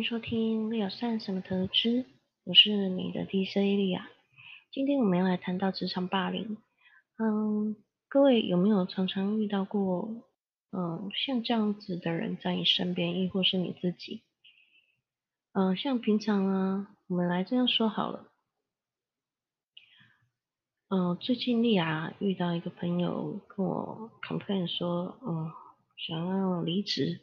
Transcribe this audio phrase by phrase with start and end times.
[0.00, 2.06] 欢迎收听利亚算什么投资，
[2.44, 4.08] 我是你的 DJ 利亚。
[4.72, 6.56] 今天我们要来谈到职场霸凌。
[7.18, 7.76] 嗯，
[8.08, 10.08] 各位有没有常常遇到过，
[10.72, 14.22] 嗯，像这样子的人在你身边，亦或是你自己？
[15.52, 18.32] 嗯，像平常啊，我们来这样说好了。
[20.88, 25.52] 嗯，最近利亚遇到一个朋友跟我 complain 说，嗯，
[25.98, 27.20] 想要离职，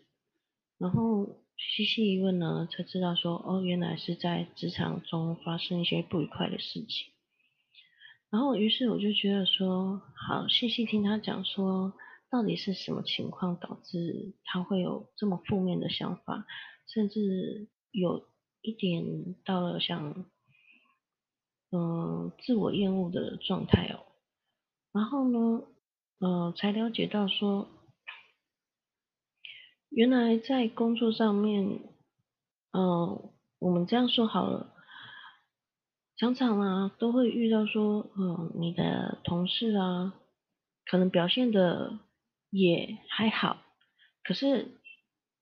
[0.77, 1.27] 然后。
[1.57, 7.07] 细细一问呢，才知道说哦，原来是在职场中发生一些不愉快的事情。
[8.29, 11.93] 然后，于是我就觉得说，好，细细听他讲说，
[12.29, 16.45] 到底是什么情况导致他会有这么负面的想法，
[16.93, 18.27] 甚至有
[18.61, 20.25] 一点到了像
[21.71, 24.05] 嗯自我厌恶的状态哦。
[24.91, 25.63] 然后呢，
[26.19, 27.67] 呃，才了解到说。
[29.89, 31.79] 原来在工作上面，
[32.71, 34.73] 嗯，我们这样说好了，
[36.17, 40.13] 常常啊都会遇到说，嗯，你的同事啊，
[40.85, 41.99] 可能表现的
[42.49, 43.63] 也还好，
[44.23, 44.67] 可是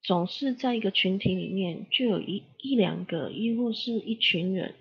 [0.04, 4.76] 总是在一个群体里面，就有一一两个，亦或是一群人，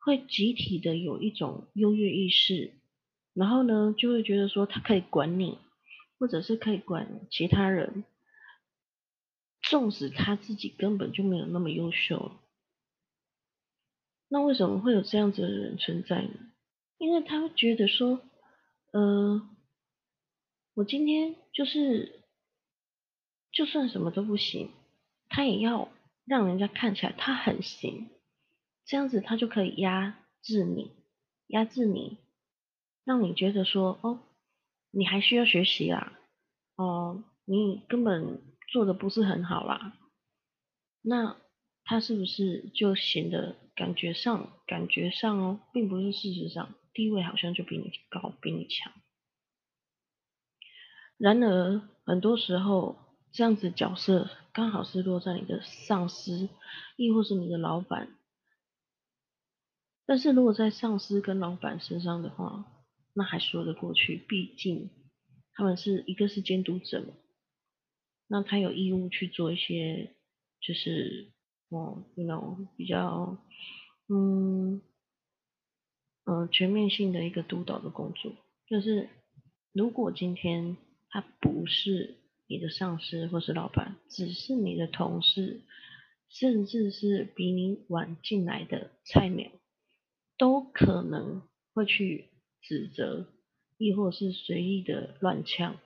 [0.00, 2.72] 会集体的有一种优越意识，
[3.32, 5.56] 然后呢，就会觉得说他可以管你，
[6.18, 8.04] 或者是可以管其他人。
[9.68, 12.32] 纵使他自己根本就没有那么优秀，
[14.28, 16.30] 那为什么会有这样子的人存在呢？
[16.96, 18.22] 因为他会觉得说，
[18.92, 19.46] 呃，
[20.72, 22.24] 我今天就是
[23.52, 24.70] 就算什么都不行，
[25.28, 25.90] 他也要
[26.24, 28.08] 让人家看起来他很行，
[28.86, 30.92] 这样子他就可以压制你，
[31.46, 32.16] 压制你，
[33.04, 34.20] 让你觉得说，哦，
[34.90, 36.18] 你还需要学习啦，
[36.76, 38.40] 哦，你根本。
[38.68, 39.98] 做的不是很好啦，
[41.02, 41.36] 那
[41.84, 48.92] 他是不是就显得感觉上感觉上哦，并不是事实上地位好像就比你高比你强。
[51.16, 56.50] 然而很多时候这样子角色刚好是落在你的上司，
[56.96, 58.14] 亦或是你的老板。
[60.04, 62.66] 但是如果在上司跟老板身上的话，
[63.14, 64.90] 那还说得过去，毕竟
[65.52, 67.04] 他们是一个是监督者。
[68.30, 70.12] 那他有义务去做一些，
[70.60, 71.32] 就是
[71.70, 73.38] 哦，那种比较，
[74.06, 74.82] 嗯，
[76.24, 78.32] 嗯，全面性的一个督导的工作。
[78.66, 79.08] 就是
[79.72, 80.76] 如果今天
[81.08, 85.62] 他不是你的上司或是老板，只是你的同事，
[86.28, 89.50] 甚至是比你晚进来的菜鸟，
[90.36, 91.40] 都可能
[91.72, 92.28] 会去
[92.60, 93.26] 指责，
[93.78, 95.78] 亦或是随意的乱呛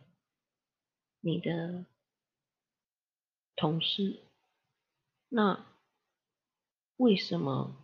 [1.21, 1.87] 你的。
[3.63, 4.19] 同事，
[5.29, 5.65] 那
[6.97, 7.77] 为什么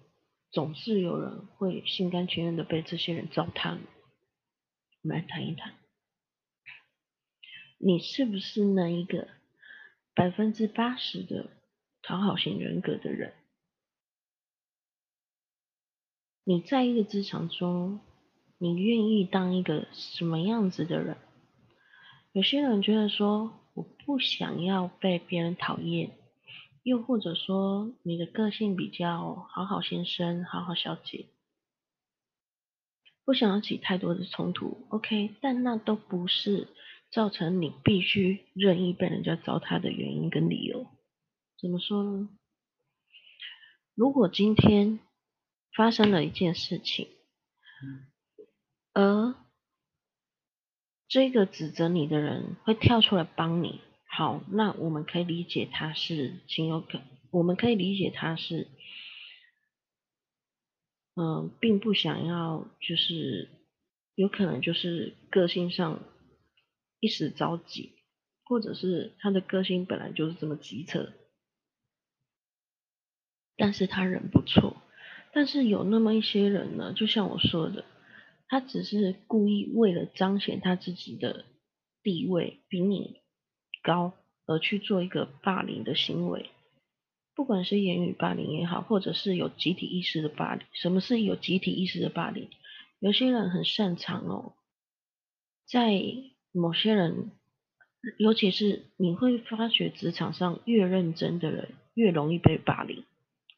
[0.50, 3.82] 总是有人会心甘情愿的被这些人糟蹋呢？
[5.04, 5.76] 我们来谈一谈，
[7.78, 9.28] 你是不是那一个
[10.14, 11.48] 百分之八十的
[12.02, 13.34] 讨好型人格的人？
[16.42, 18.00] 你在一个职场中，
[18.58, 21.16] 你愿意当一个什么样子的人？
[22.32, 23.54] 有些人觉得说。
[23.78, 26.10] 我不想要被别人讨厌，
[26.82, 31.26] 又或者说你的个性比较好好先生、好好小姐，
[33.24, 35.36] 不想要起太多的冲突，OK？
[35.40, 36.66] 但那都不是
[37.12, 40.88] 造成你必须任意被人家糟蹋的原因跟理由。
[41.60, 42.30] 怎么说呢？
[43.94, 44.98] 如果今天
[45.72, 47.06] 发生了一件事情，
[48.92, 49.36] 而
[51.08, 58.68] 这个指责你的人会跳出来帮你，好，那我们可以理解他是情有可，我们可以理解他是，
[61.16, 63.48] 嗯，并不想要，就是
[64.16, 66.00] 有可能就是个性上
[67.00, 67.94] 一时着急，
[68.44, 71.14] 或者是他的个性本来就是这么急车，
[73.56, 74.76] 但是他人不错，
[75.32, 77.86] 但是有那么一些人呢，就像我说的。
[78.48, 81.44] 他只是故意为了彰显他自己的
[82.02, 83.20] 地位比你
[83.82, 84.14] 高，
[84.46, 86.50] 而去做一个霸凌的行为，
[87.34, 90.66] 不管是言语霸凌也好，或者是有集体意识的霸凌。
[90.72, 92.48] 什么是有集体意识的霸凌？
[93.00, 94.54] 有些人很擅长哦，
[95.66, 96.02] 在
[96.50, 97.30] 某些人，
[98.18, 103.04] 尤其是你会发觉职场上越认真的人越容易被霸凌。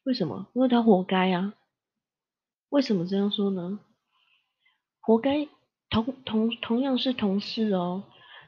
[0.03, 0.47] 为什么？
[0.53, 1.53] 因为他活该啊。
[2.69, 3.79] 为什么这样说呢？
[5.01, 5.47] 活该，
[5.89, 8.03] 同同同样是同事哦。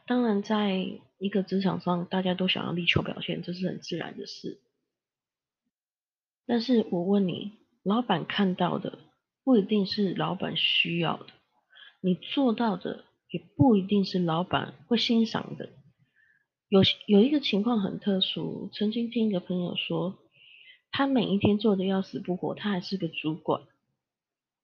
[0.06, 0.86] 当然，在
[1.18, 4.62] 一个职场上，大家都想要力求表现，这是很自然的事。
[6.46, 7.54] 但是我问你，
[7.84, 9.00] 老板看到的
[9.44, 11.28] 不一定是老板需要的，
[12.02, 15.70] 你做到的也不一定是老板会欣赏的。
[16.68, 20.20] 有有一个情况很特殊，曾经听一个朋友说，
[20.92, 23.62] 他每一天做的要死不活，他还是个主管，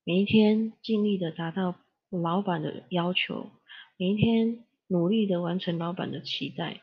[0.10, 1.76] 每一天尽力的达到
[2.10, 3.52] 老板的要求，
[3.96, 6.82] 每一天努力的完成老板的期待，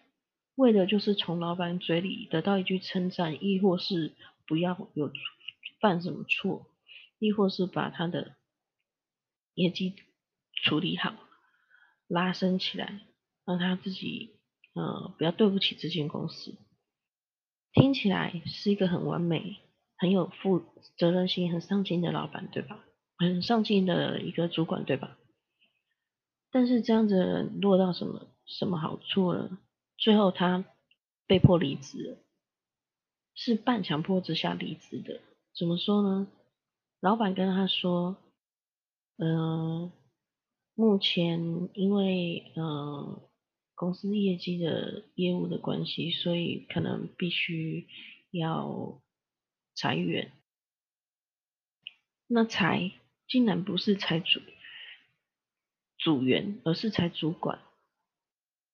[0.55, 4.15] 为的就是从老板嘴里得到一句称赞，亦或是。
[4.47, 5.11] 不要有
[5.81, 6.69] 犯什么错，
[7.19, 8.37] 亦或是把他的
[9.55, 9.97] 业绩
[10.63, 11.17] 处理好，
[12.07, 13.01] 拉升起来，
[13.45, 14.39] 让他自己
[14.75, 16.55] 呃不要对不起这间公司。
[17.73, 19.57] 听起来是一个很完美、
[19.97, 20.65] 很有负
[20.97, 22.86] 责任心、很上进的老板，对吧？
[23.17, 25.19] 很上进的一个主管，对吧？
[26.51, 29.59] 但是这样子落到什么什么好处了？
[29.97, 30.65] 最后他
[31.27, 32.19] 被迫离职。
[33.39, 35.21] 是半强迫之下离职的，
[35.55, 36.27] 怎么说呢？
[37.01, 38.17] 老板跟他说，
[39.19, 39.93] 嗯，
[40.75, 43.21] 目前因为嗯
[43.75, 47.87] 公司业绩的业务的关系，所以可能必须
[48.31, 49.03] 要
[49.75, 50.33] 裁员。
[52.27, 52.91] 那裁
[53.29, 54.41] 竟然不是裁主
[55.99, 57.59] 组员，而是裁主管，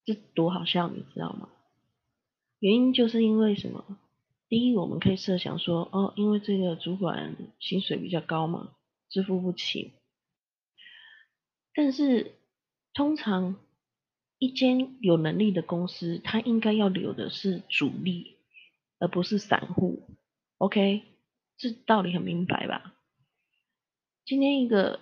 [0.04, 1.48] 这多好笑，你知道吗？
[2.58, 3.98] 原因就是因为什么？
[4.48, 8.74] 第一，我们可以设想说，哦，因为这个主管薪水比较高嘛，
[9.08, 9.92] 支付不起。
[11.74, 12.34] 但是，
[12.92, 13.56] 通常
[14.38, 18.36] 一间有能力的公司，它应该要留的是主力，
[18.98, 20.02] 而不是散户。
[20.58, 21.02] OK，
[21.56, 22.94] 这道理很明白吧？
[24.24, 25.00] 今天一个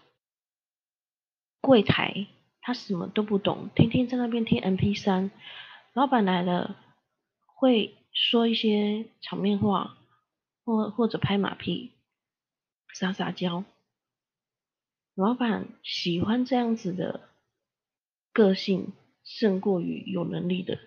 [1.61, 2.27] 柜台，
[2.61, 5.31] 他什么都不懂，天天在那边听 MP 三，
[5.93, 6.77] 老板来了
[7.47, 7.97] 会。
[8.13, 9.97] 说一些场面话，
[10.65, 11.93] 或或者拍马屁、
[12.93, 13.65] 撒撒娇，
[15.15, 17.31] 老板喜欢这样子的
[18.33, 20.81] 个性，胜过于有能力的，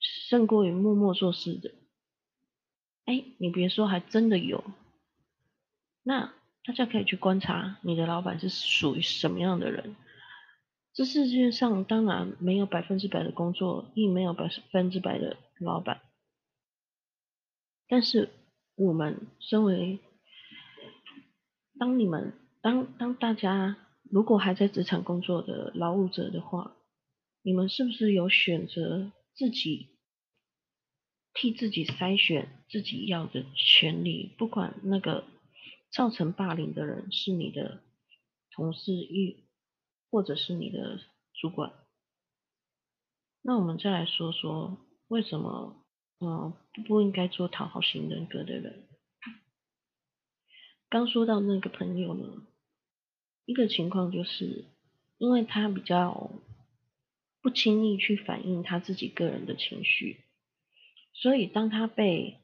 [0.00, 1.72] 胜过于默默做事的。
[3.04, 4.64] 哎，你别说，还真的有。
[6.02, 6.34] 那
[6.68, 9.96] 大家可以去观察你的老板是属于什么样的人。
[10.92, 16.02] 这世界上当然没有百分之百的工作，亦没有百分之百的老板。
[17.88, 18.28] 但是
[18.74, 19.98] 我们身为，
[21.78, 26.76] 当你们当当大家如果还在职场工作的劳务者的话，
[27.40, 29.96] 你们是不是有选择自己
[31.32, 34.34] 替自己筛选自己要的权利？
[34.36, 35.24] 不管那个
[35.90, 37.82] 造成霸凌的人是你的
[38.50, 39.44] 同事，亦
[40.10, 41.00] 或者是你的
[41.34, 41.72] 主管，
[43.42, 45.84] 那我们再来说说为什么？
[46.20, 46.52] 嗯，
[46.88, 48.88] 不应该做讨好型人格的人。
[50.88, 52.42] 刚说到那个朋友呢，
[53.44, 54.64] 一个情况就是，
[55.18, 56.32] 因为他比较
[57.40, 60.24] 不轻易去反映他自己个人的情绪，
[61.12, 62.40] 所以当他被，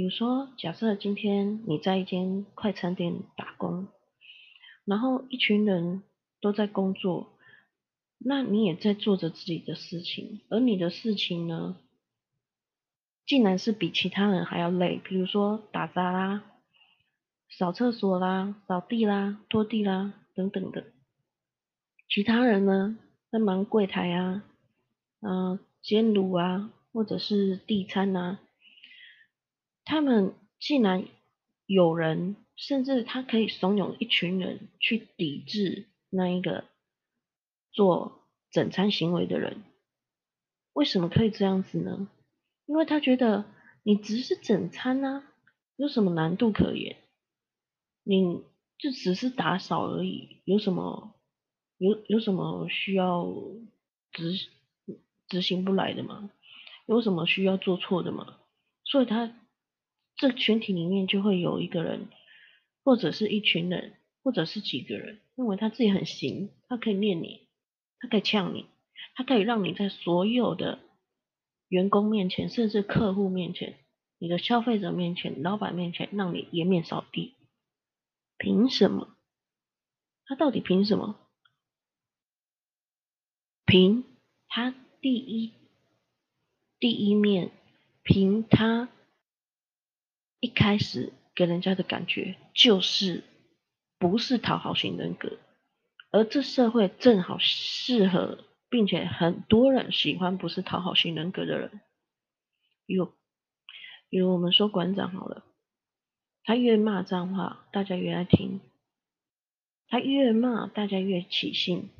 [0.00, 3.86] 比如说，假设今天你在一间快餐店打工，
[4.86, 6.02] 然后一群人
[6.40, 7.34] 都在工作，
[8.16, 11.76] 那你也在做着自己的事情，而你的事情呢？
[13.26, 16.44] 竟然是比其他人还要累，比如说打杂啦、
[17.50, 20.82] 扫厕所啦、扫地啦、拖地啦等等的。
[22.08, 22.96] 其他人呢，
[23.30, 24.44] 在忙柜台啊、
[25.20, 28.40] 嗯煎卤啊，或者是递餐啊。
[29.84, 31.04] 他们竟然
[31.66, 36.64] 有人，甚至他可以怂恿一群人去抵制那一个
[37.72, 39.62] 做整餐行为的人。
[40.72, 42.08] 为什么可以这样子呢？
[42.66, 43.44] 因为他觉得
[43.82, 45.24] 你只是整餐啊，
[45.76, 46.96] 有什么难度可言？
[48.04, 48.44] 你
[48.78, 51.14] 就只是打扫而已，有什么
[51.78, 53.26] 有有什么需要
[54.12, 54.48] 执
[55.28, 56.30] 执行不来的吗？
[56.86, 58.38] 有什么需要做错的吗？
[58.84, 59.34] 所以他
[60.20, 62.08] 这群体里面就会有一个人，
[62.84, 67.48] 或者是一群人，或者是几个人，认为他自己很行，他可以念你，
[67.98, 68.66] 他可以呛你，
[69.14, 70.78] 他可以让你在所有的。
[71.68, 73.78] 员工面前，甚至客户面前，
[74.18, 77.36] 你的消费者面前，老板面前，让你颜面扫地，
[78.36, 79.16] 凭什么？
[80.26, 81.16] 他到底凭什么？
[83.64, 84.04] 凭
[84.48, 85.52] 他第一
[86.80, 87.52] 第一面，
[88.02, 88.88] 凭他
[90.40, 93.22] 一开始给人家的感觉就是
[93.98, 95.38] 不是讨好型人格，
[96.10, 98.44] 而这社会正好适合。
[98.72, 101.80] 并且很多人喜欢不是讨好型人格的人，
[102.86, 103.06] 比如，
[104.08, 105.42] 比如我们说馆长好了，
[106.44, 108.60] 他越骂脏话，大家越爱听；
[109.88, 111.90] 他越骂，大家越起兴，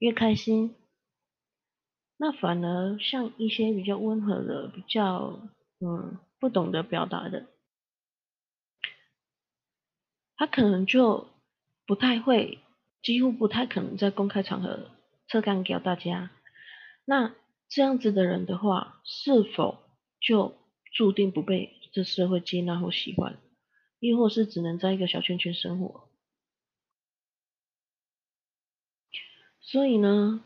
[0.00, 0.74] 越开心。
[2.18, 5.40] 那反而像一些比较温和的、比较
[5.80, 7.46] 嗯不懂得表达的，
[10.38, 11.28] 他可能就
[11.84, 12.60] 不太会，
[13.02, 14.92] 几乎不太可能在公开场合
[15.28, 16.30] 侧干给大家。
[17.04, 17.34] 那
[17.68, 19.78] 这样子的人的话，是否
[20.20, 20.54] 就
[20.92, 23.36] 注定不被这社会接纳或喜欢？
[23.98, 26.08] 亦或是只能在一个小圈圈生活。
[29.60, 30.44] 所以呢，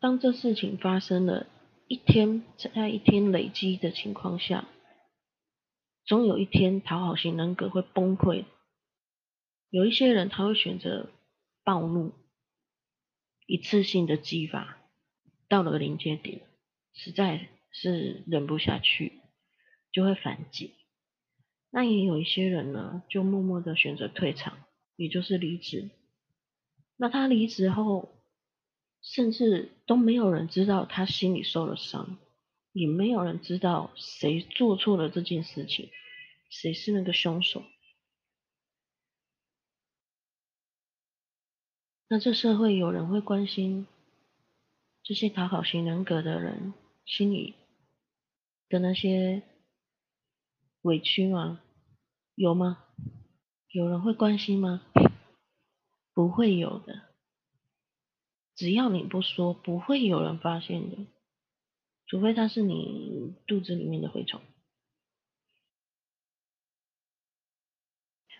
[0.00, 1.46] 当这事情发生了，
[1.86, 4.64] 一天在一天累积的情况下，
[6.06, 8.46] 总有一天讨好型人格会崩溃。
[9.74, 11.10] 有一些人他会选择
[11.64, 12.12] 暴怒，
[13.44, 14.78] 一次性的激发，
[15.48, 16.42] 到了临界点，
[16.92, 19.14] 实在是忍不下去，
[19.90, 20.74] 就会反击。
[21.72, 24.60] 那也有一些人呢，就默默的选择退场，
[24.94, 25.90] 也就是离职。
[26.96, 28.22] 那他离职后，
[29.02, 32.16] 甚至都没有人知道他心里受了伤，
[32.70, 35.90] 也没有人知道谁做错了这件事情，
[36.48, 37.64] 谁是那个凶手。
[42.14, 43.88] 那这社会有人会关心
[45.02, 46.72] 这些讨好型人格的人
[47.04, 47.56] 心里
[48.68, 49.42] 的那些
[50.82, 51.60] 委屈吗？
[52.36, 52.84] 有吗？
[53.68, 54.82] 有人会关心吗？
[56.12, 57.02] 不会有的。
[58.54, 61.06] 只要你不说，不会有人发现的。
[62.06, 64.40] 除非他是你肚子里面的蛔虫。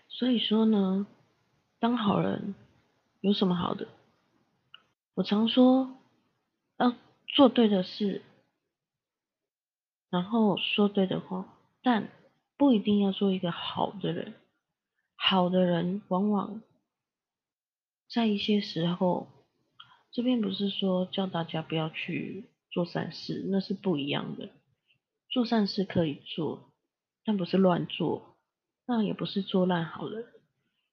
[0.07, 1.05] 所以说呢，
[1.77, 2.55] 当好人
[3.25, 3.87] 有什么好的？
[5.15, 5.97] 我常说
[6.77, 6.93] 要
[7.27, 8.21] 做对的事，
[10.11, 12.09] 然后说对的话，但。
[12.57, 14.33] 不一定要做一个好的人，
[15.17, 16.61] 好的人往往
[18.07, 19.27] 在一些时候，
[20.09, 24.47] 这边不是说叫大家不要去做善事，那是不一样的。
[25.27, 26.71] 做善事可以做，
[27.25, 28.37] 但不是乱做，
[28.85, 30.25] 那也不是做烂好人。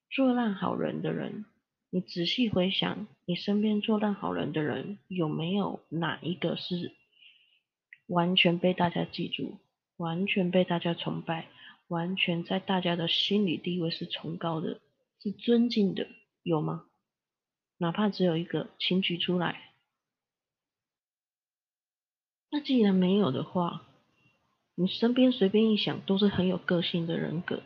[0.09, 1.45] 做烂好人的人，
[1.93, 6.91] 你仔细回想，你身边做烂好人的人，有没有哪一个是
[8.07, 9.59] 完全被大家记住？
[9.97, 11.49] 完全被大家崇拜，
[11.87, 14.81] 完全在大家的心理地位是崇高的，
[15.19, 16.07] 是尊敬的，
[16.41, 16.85] 有吗？
[17.77, 19.73] 哪怕只有一个，请举出来。
[22.49, 23.85] 那既然没有的话，
[24.73, 27.61] 你身边随便一想，都是很有个性的人格。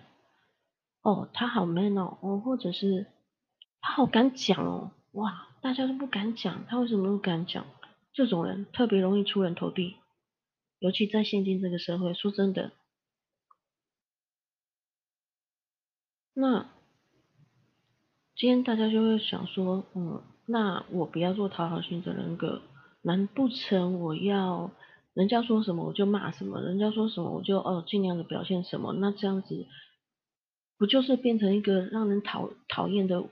[1.02, 3.08] 哦，他好 man 哦，哦，或者是
[3.82, 7.66] 他好敢讲哦，哇，大家都不敢讲，他为什么不敢讲？
[8.14, 9.96] 这种人特别容易出人头地。
[10.80, 12.72] 尤其在现今这个社会，说真的，
[16.34, 16.70] 那
[18.36, 22.62] 今天大家就会想说，嗯，那我不要做讨好型的人格，
[23.02, 24.70] 难不成我要
[25.16, 28.94] 人家说什么我就骂什么，人家说什么我就哦尽量的表现什么？
[28.94, 29.66] 那这样子
[30.78, 33.24] 不就是变成一个让人讨讨厌的，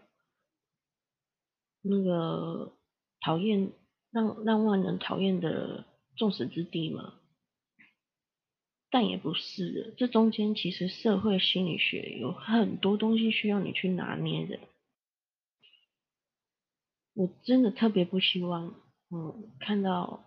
[1.88, 2.74] 那个
[3.22, 3.72] 讨厌
[4.12, 7.20] 让让万人讨厌的众矢之的吗？
[8.89, 14.60] 但也不是的，这中间其实社会心理学有很多东西需要你去拿捏的。
[17.13, 18.74] 我真的特别不希望，
[19.10, 20.24] 嗯，看到，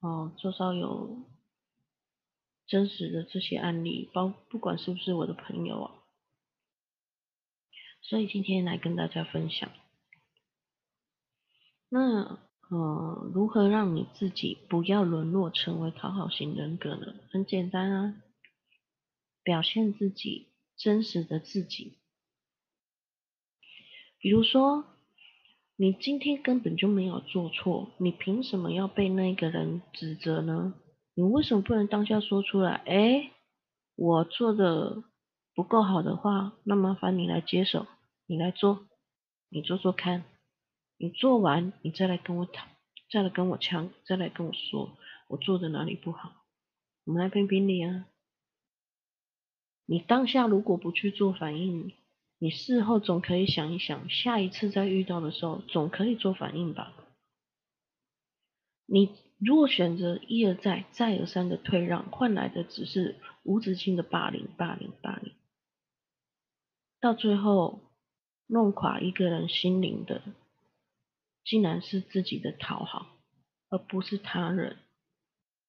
[0.00, 1.24] 哦，周遭有
[2.66, 5.94] 真实的这些案例，包不管是不是我的朋友啊。
[8.02, 9.68] 所以今天来跟大家分享，
[11.88, 12.38] 那。
[12.68, 17.14] 呃，如何让你自己不要沦落成为讨好型人格呢？
[17.30, 18.14] 很简单啊，
[19.44, 21.96] 表现自己真实的自己。
[24.18, 24.84] 比如说，
[25.76, 30.74] 你今天根本就没有做错，你凭什么要被那个人指责呢？
[31.14, 32.82] 你为什么不能当下说出来？
[32.84, 33.30] 哎，
[33.94, 35.04] 我做的
[35.54, 37.86] 不够好的话，那麻烦你来接手，
[38.26, 38.88] 你来做，
[39.50, 40.24] 你做做看。
[40.98, 42.66] 你做完，你再来跟我讨，
[43.10, 44.96] 再来跟我呛，再来跟我说
[45.28, 46.32] 我做的哪里不好，
[47.04, 48.06] 我们来评评理啊！
[49.84, 51.92] 你当下如果不去做反应，
[52.38, 56.92] 你事后总可以想一想，下一次再遇到的时候，总可以做反应吧？
[58.86, 65.34] 你如果选择一而再、再而三的退让，换来的只是无止境的霸凌、霸凌、霸凌，
[67.00, 67.80] 到最后
[68.46, 70.22] 弄垮一个人心灵的。
[71.46, 73.06] 竟然是自己的讨好，
[73.70, 74.76] 而不是他人，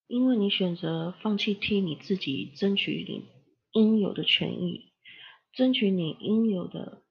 [0.08, 3.30] 因为你选择放弃替你自己争取你
[3.72, 4.92] 应有的权益，
[5.54, 7.04] 争取你应有的，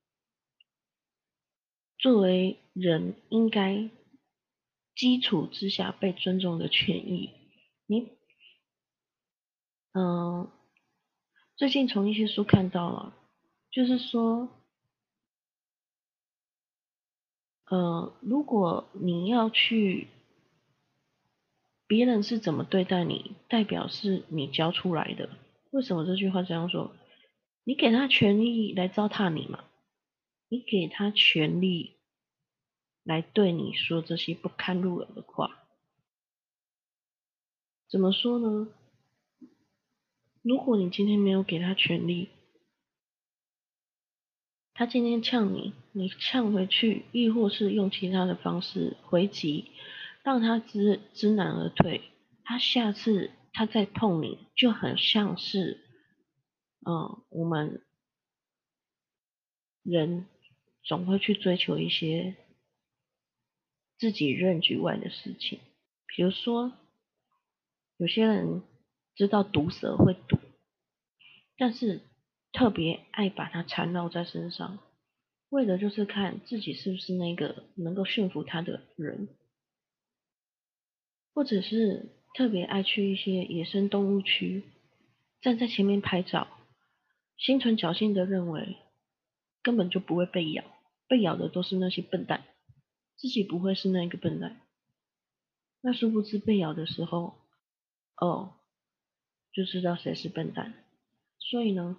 [1.96, 3.88] 作为人应该
[4.96, 7.30] 基础之下被尊重的权益。
[7.86, 8.08] 你，
[9.92, 10.50] 嗯，
[11.56, 13.14] 最近从一些书看到了，
[13.70, 14.55] 就是说，
[17.68, 20.08] 呃，如果你要去。
[21.88, 25.28] 别人是怎么对待你，代表是你教出来的。
[25.70, 26.90] 为什么这句话这样说？
[27.62, 29.62] 你给他权利来糟蹋你嘛？
[30.48, 31.94] 你给他权利
[33.04, 35.64] 来对你说这些不堪入耳的话，
[37.88, 38.66] 怎么说呢？
[40.42, 42.30] 如果你今天没有给他权利，
[44.76, 49.72] 他今天呛你，你呛回去，亦或是用其他的方式回击。
[50.22, 52.02] 让他知知难而退，
[52.42, 55.80] 他下次他再碰你，就很像是，
[56.84, 57.80] 嗯，我们
[59.84, 60.26] 人
[60.82, 62.34] 总会去追求一些
[63.98, 65.60] 自己认知外的事情，
[66.06, 66.72] 比如说，
[67.96, 68.64] 有些人
[69.14, 70.38] 知道毒蛇会毒，
[71.56, 72.00] 但是
[72.56, 74.78] 特别爱把它缠绕在身上，
[75.50, 79.28] 为的就是看自己是不是那个能够驯服它的人。
[81.34, 84.64] 或者是特别爱去一些野生动物区，
[85.42, 86.48] 站在前面拍照，
[87.36, 88.78] 心存侥幸的认为
[89.62, 90.64] 根本就不会被咬，
[91.08, 92.42] 被咬的都是那些笨蛋，
[93.16, 94.62] 自己不会是那个笨蛋。
[95.82, 97.34] 那殊不知被咬的时候，
[98.16, 98.54] 哦，
[99.52, 100.72] 就知道谁是笨蛋。
[101.38, 101.98] 所以呢，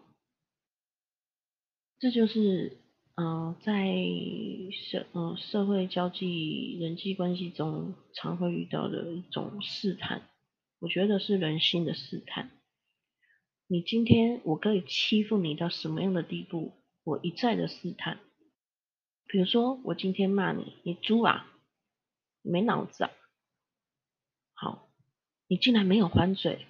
[1.99, 2.77] 这就是。
[3.19, 3.95] 嗯，在
[4.71, 10.21] 社嗯社会交际人际关系中，常会遇到的一种试探，
[10.77, 12.51] 我觉得是人性的试探。
[13.65, 16.73] 你今天我可以欺负你到什么样的地步？
[17.03, 18.19] 我一再的试探。
[19.25, 21.51] 比如说，我今天骂你，你猪啊，
[22.43, 23.09] 没脑子啊。
[24.53, 24.89] 好，
[25.47, 26.67] 你竟然没有还嘴，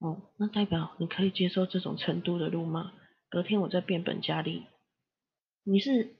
[0.00, 2.92] 哦，那代表你可以接受这种程度的辱骂。
[3.28, 4.66] 隔天我再变本加厉。
[5.62, 6.16] 你是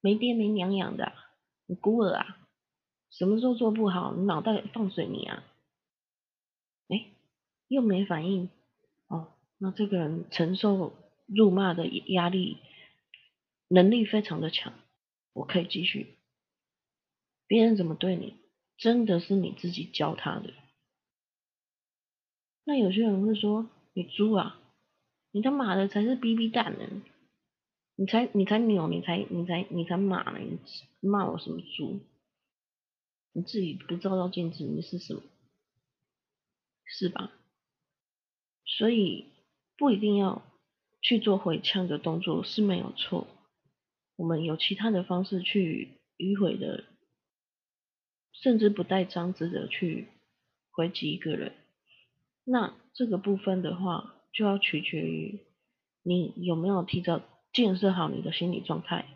[0.00, 1.12] 没爹没娘养的，
[1.66, 2.38] 你孤儿啊？
[3.10, 5.44] 什么时候做不好，你脑袋放水泥啊？
[6.88, 7.06] 哎，
[7.68, 8.50] 又没反应
[9.06, 10.92] 哦，那这个人承受
[11.26, 12.58] 辱骂的压力
[13.68, 14.74] 能力非常的强，
[15.32, 16.18] 我可以继续。
[17.46, 18.34] 别人怎么对你，
[18.76, 20.52] 真的是你自己教他的。
[22.64, 24.60] 那有些人会说，你猪啊，
[25.36, 27.02] 你他妈的才是逼逼蛋呢。
[27.94, 30.38] 你才你才牛，你才你才你才骂呢！
[31.00, 32.00] 你骂我什么猪？
[33.34, 35.20] 你自己不照照镜子，你是什么？
[36.86, 37.32] 是吧？
[38.64, 39.26] 所以
[39.76, 40.42] 不一定要
[41.02, 43.26] 去做回呛的动作是没有错。
[44.16, 46.84] 我们有其他的方式去迂回的，
[48.32, 50.08] 甚至不带脏字的去
[50.70, 51.52] 回击一个人。
[52.44, 55.40] 那这个部分的话，就要取决于
[56.02, 57.22] 你有没有提早。
[57.52, 59.06] 建设好你的心理状态。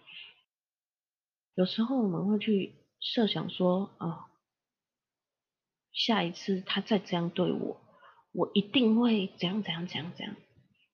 [1.54, 4.30] 有时候我们会去设想说，啊，
[5.92, 7.78] 下一次他再这样对我，
[8.32, 10.36] 我一定会怎样怎样怎样怎样，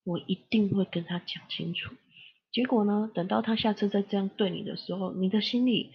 [0.03, 1.95] 我一定会跟他讲清楚。
[2.51, 5.93] 结果呢，等到他下次再这样对你的时候，你的心里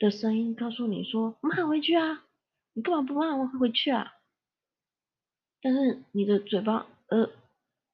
[0.00, 2.24] 的声音告诉你说，骂回去啊，
[2.72, 4.14] 你干嘛不骂我回去啊？
[5.62, 7.30] 但是你的嘴巴呃，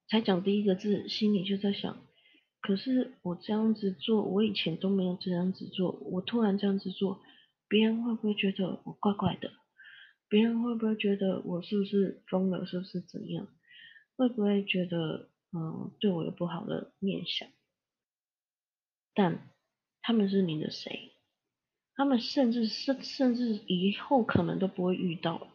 [0.09, 2.03] 才讲第一个字，心里就在想。
[2.61, 7.21] 可是我这样子做，我以前都没有这样子做，我突然这样子做，
[7.69, 9.51] 别人会不会觉得我怪怪的？
[10.29, 12.64] 别人会不会觉得我是不是疯了？
[12.67, 13.49] 是不是怎样？
[14.17, 17.49] 会不会觉得嗯对我有不好的念想？
[19.14, 19.51] 但
[20.01, 21.12] 他们是你的谁？
[21.95, 25.49] 他们甚至甚甚至以后可能都不会遇到。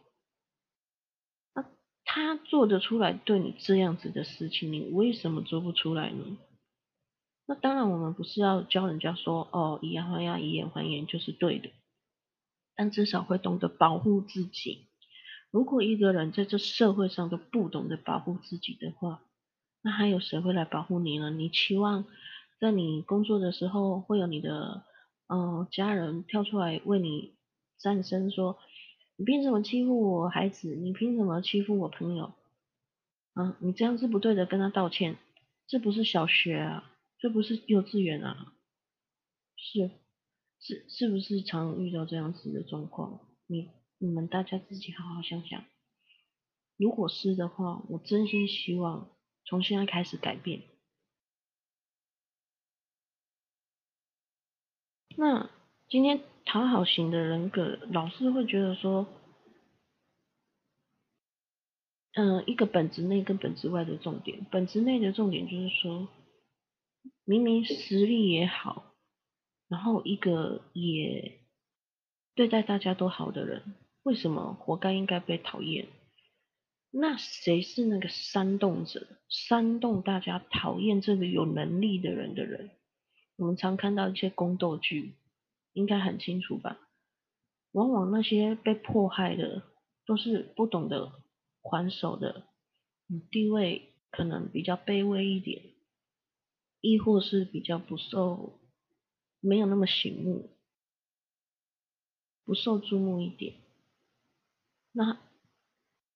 [2.12, 6.36] 他做得出来对你这样子的事情，你为什么做不出来呢？
[7.46, 11.70] 那当然，我们不是要教人家说哦，以牙还牙，以眼还眼就是对的，
[12.74, 14.88] 但至少会懂得保护自己。
[15.52, 19.22] 如果一个人在这社会上都不懂得保护自己的话，
[19.80, 21.30] 那还有谁会来保护你呢？
[21.30, 22.06] 你期望
[22.58, 24.82] 在你工作的时候会有你的
[25.28, 27.36] 嗯家人跳出来为你
[27.78, 28.58] 站声，说
[29.20, 30.74] 你凭什么欺负我孩子？
[30.74, 32.32] 你凭什么欺负我朋友？
[33.34, 35.18] 啊你这样是不对的跟他道歉
[35.66, 38.54] 这不是小学啊这不是幼稚园啊。
[39.58, 39.90] 是
[40.58, 43.20] 是是不是常遇到这样子的状况？
[43.46, 45.66] 你你们大家自己好好想想。
[46.78, 50.62] 如果是的话我真心希望从现在开始改变。
[55.14, 55.50] 那
[55.90, 59.08] 今天讨好型的人格，老是会觉得说，
[62.12, 66.06] 嗯，一个本质内跟本质外的重点，本质内的重点就是说，
[67.24, 68.94] 明明实力也好，
[69.66, 71.40] 然后一个也
[72.36, 73.74] 对待大家都好的人，
[74.04, 75.88] 为什么活该应该被讨厌？
[76.92, 79.08] 那谁是那个煽动者？
[79.28, 82.70] 煽动大家讨厌这个有能力的人的人？
[83.34, 85.14] 我们常看到一些宫斗剧，
[85.72, 86.78] 应该很清楚吧？
[87.72, 89.62] 往往那些被迫害的，
[90.06, 91.12] 都是不懂得
[91.62, 92.44] 还手的，
[93.30, 95.62] 地位可能比较卑微一点，
[96.80, 98.58] 亦或是比较不受，
[99.40, 100.50] 没有那么醒目，
[102.44, 103.54] 不受注目一点。
[104.92, 105.18] 那。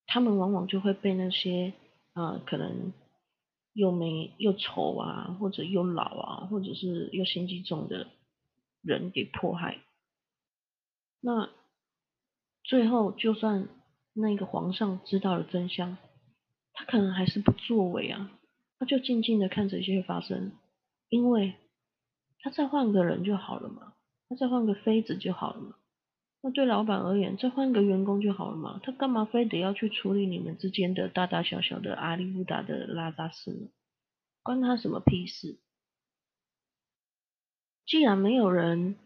[0.07, 1.73] 他们往往就会被那些
[2.13, 2.93] 呃可能
[3.73, 8.07] 又没又丑啊，或者又老啊，或者是又心机重的
[8.85, 9.79] 人给迫害。
[11.21, 11.51] 那
[12.63, 13.69] 最后就算
[14.13, 15.97] 那个皇上知道了真相，
[16.73, 18.31] 他可能还是不作为啊，
[18.79, 20.53] 他就静静的看着一切发生，
[21.09, 21.55] 因为
[22.41, 23.95] 他再换个人就好了嘛，
[24.29, 25.77] 他再换个妃子就好了嘛。
[26.43, 28.79] 那对老板而言，再换个员工就好了嘛？
[28.83, 33.69] 他干嘛非得要去处理你们之间的大大小小的阿里乌达的拉扎事呢？
[34.43, 35.59] 关他什么屁事？
[37.87, 38.97] 既然没有人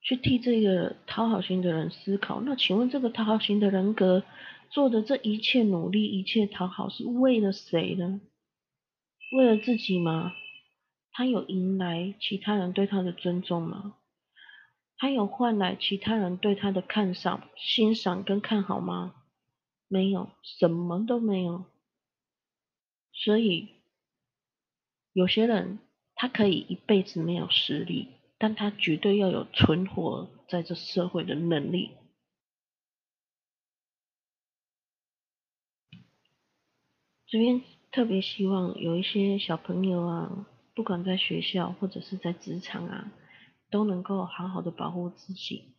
[0.00, 4.24] 去替这个讨好型的人思考，那请问这个讨好型的人格
[4.70, 8.20] 做的这一切努力、一切讨好是为了谁呢？
[9.36, 10.32] 为了自己吗？
[11.12, 13.96] 他有迎来其他人对他的尊重吗？
[14.96, 19.14] 他有换来其他人对他的看赏、欣赏跟看好吗？
[19.88, 21.64] 没有，什么都没有。
[23.12, 23.68] 所以，
[25.12, 25.78] 有些人
[26.20, 31.92] 他可以一辈子没有实力，但他绝对要有存活在这社会的能力。
[37.26, 43.12] 这边特别希望有一些小朋友啊，不管在学校或者是在职场啊。
[43.70, 45.76] 都能够好好的保护自己，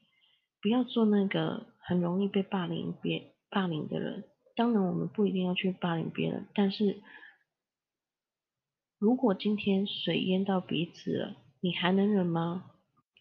[0.62, 4.24] 不要做那个很容易被霸凌别霸凌的人。
[4.56, 7.02] 当然，我们不一定要去霸凌别人，但是
[9.02, 12.72] 如果今天水淹到鼻子了，你还能忍吗？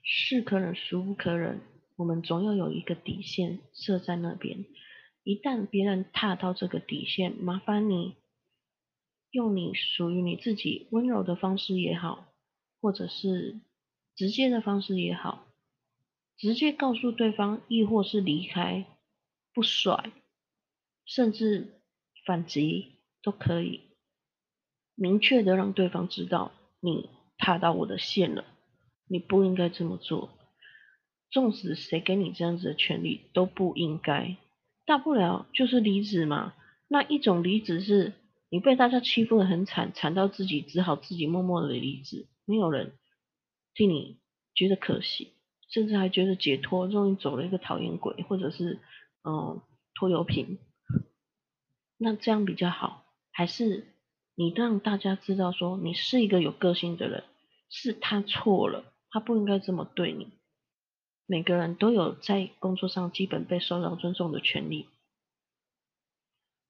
[0.02, 1.62] 是可忍，孰不可忍。
[1.96, 4.66] 我们总要有一个底线设在那边，
[5.24, 8.16] 一旦别人踏到这个底线，麻烦你
[9.30, 12.26] 用你属于你自己温柔的方式也好，
[12.82, 13.62] 或者是。
[14.14, 15.46] 直接的方式也好，
[16.36, 18.84] 直接告诉对方，亦或是离开，
[19.54, 20.12] 不甩，
[21.06, 21.80] 甚至
[22.26, 23.80] 反击都可以，
[25.00, 27.08] 明确的让对方知道你
[27.38, 28.44] 踏到我的线了，
[29.08, 30.28] 你不应该这么做。
[31.30, 34.36] 纵使谁给你这样子的权利都不应该，
[34.84, 36.52] 大不了就是离职嘛。
[36.86, 38.12] 那一种离职是
[38.50, 42.92] 你被大家欺负的很惨，惨到自己只好自己默默的离职，没有人。
[43.72, 44.18] 替你
[44.54, 45.32] 觉得可惜，
[45.70, 48.78] 甚至还觉得解脱，终于走了一个讨厌鬼，或者是
[49.24, 49.62] 嗯
[49.94, 50.58] 拖油瓶，
[51.96, 53.86] 那这样比较好，还是
[54.34, 57.24] 你让大家知道说你是一个有个性的人，
[57.68, 60.28] 是他错了，他不应该这么对你。
[61.26, 64.88] 每个人都有在工作上基本被受到尊重的权利，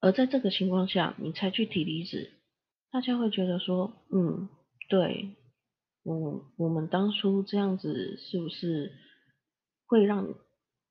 [0.00, 2.32] 而在这个情况下，你才去提离职，
[2.90, 4.48] 大家会觉得说，嗯，
[4.88, 5.36] 对。
[6.02, 8.90] 我我们当初这样子是不是
[9.84, 10.34] 会让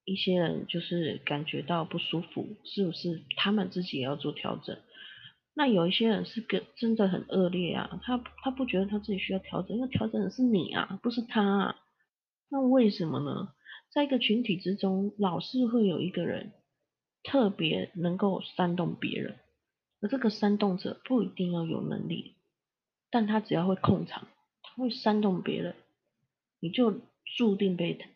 [0.05, 2.45] 一些人就是感觉到不舒服？
[2.63, 4.77] 是不是他们自己也要做调整？
[5.53, 11.43] 那有一些人是跟真的很恶劣啊，他他不觉得他自己需要调整，因为调整的是你啊，不是他。
[11.43, 11.75] 啊。
[12.49, 13.53] 那为什么呢？
[13.91, 16.53] 在一个群体之中，老是会有一个人
[17.23, 19.37] 特别能够煽动别人，
[20.01, 22.35] 而这个煽动者不一定要有能力，
[23.11, 24.27] 但他只要会控场。
[24.61, 25.75] 他会煽动别人，
[26.59, 27.01] 你就
[27.37, 28.07] 注定被他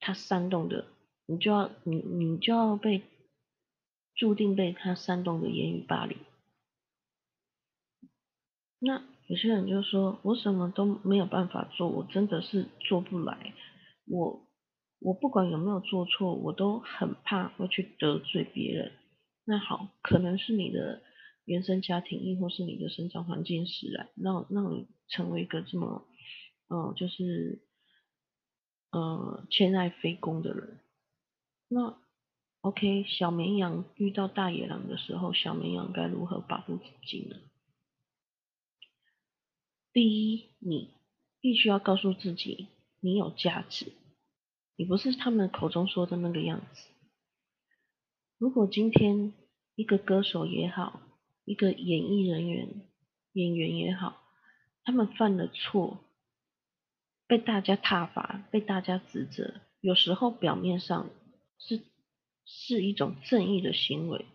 [0.00, 0.86] 他煽动的，
[1.26, 3.02] 你就要你你就要被
[4.14, 6.18] 注定被他煽动的言语霸凌。
[8.80, 13.54] 那有些人就说，我什么都没有办法做，我真的是做不来。
[14.06, 14.46] 我
[15.00, 18.92] 我不管有没有做错，我都很怕会去得罪别人。
[19.44, 21.02] 那好，可能是你的
[21.44, 26.06] 原生家庭，亦或是你的生长环境使然，让让你成为一个这么。
[26.70, 27.62] 嗯，就是，
[28.92, 30.80] 呃，欠爱非攻的人。
[31.68, 31.98] 那
[32.60, 37.36] ，OK，小绵羊遇到大野狼的时候，小绵羊该如何保护自己呢？
[39.98, 40.90] 第一，你
[41.40, 42.68] 必须要告诉自己，
[43.00, 43.90] 你有价值，
[44.76, 46.86] 你不是他们口中说的那个样子。
[48.38, 49.32] 如果今天
[49.74, 51.02] 一个歌手也好，
[51.44, 52.68] 一个演艺人员、
[53.32, 54.22] 演员也好，
[54.84, 55.98] 他们犯了错，
[57.26, 61.10] 被大家挞伐，被大家指责，有时候表面上
[61.58, 61.82] 是
[62.44, 64.26] 是一种正义的行为，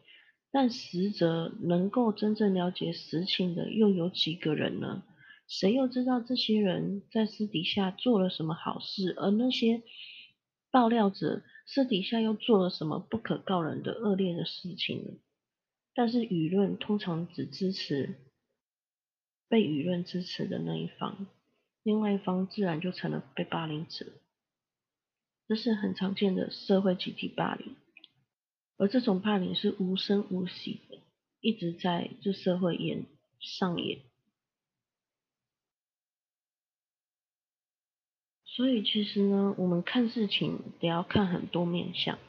[0.51, 5.03] 但实则能够真正了解实情的又有几个人呢？
[5.47, 9.83] 谁又知道这些人在私底下做了什么好事，而那些
[10.71, 15.11] 爆料者私底下又做了什么不可告人的恶劣的事情呢？
[15.93, 18.15] 但是舆论通常只支持
[19.47, 21.27] 被舆论支持的那一方，
[21.83, 24.07] 另外一方自然就成了被霸凌者。
[25.47, 27.75] 这是很常见的社会集体霸凌，
[28.77, 30.97] 而这种霸凌是无声无息的，
[31.41, 33.05] 一直在这社会演
[33.39, 33.99] 上演。
[38.55, 42.19] 所以其实呢，我们看事情得要看很多面相。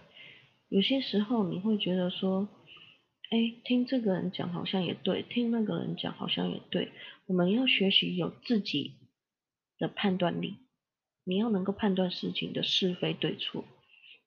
[0.70, 2.48] 有些时候你会觉得说，
[3.28, 6.92] 哎，听这个人讲好像也对，听那个人讲好像也对。
[7.26, 8.94] 我们要学习有自己
[9.78, 10.56] 的判断力，
[11.24, 13.62] 你要能够判断事情的是非对错。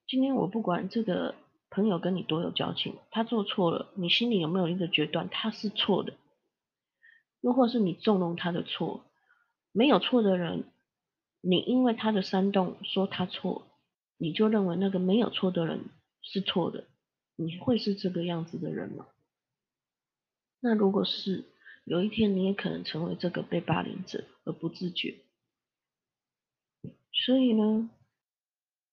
[0.06, 1.34] 今天我不管这个
[1.68, 6.12] 朋友跟你多有交情，他做错了，你心里有没有一个决断他是错的？
[7.40, 9.04] 又或是你纵容他的错？
[9.72, 10.62] 没有错的人。
[11.40, 13.66] 你因为他的煽动说他错，
[14.16, 15.84] 你就认为那个没有错的人
[16.20, 16.84] 是错的，
[17.36, 19.06] 你会是这个样子的人吗？
[20.60, 21.44] 那如果是，
[21.84, 25.18] 有一天你也可能成为这个被霸凌者而不自觉。
[27.12, 27.88] 所以呢，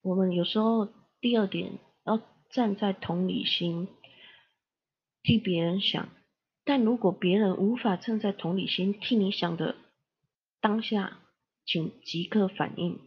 [0.01, 0.87] 我们有时候
[1.19, 3.87] 第二点要站在同理心
[5.23, 6.07] 替别人想，
[6.63, 9.75] 但如果别人无法站在同理心替你想的
[10.61, 11.19] 当下。
[11.65, 12.99] 请即刻反应，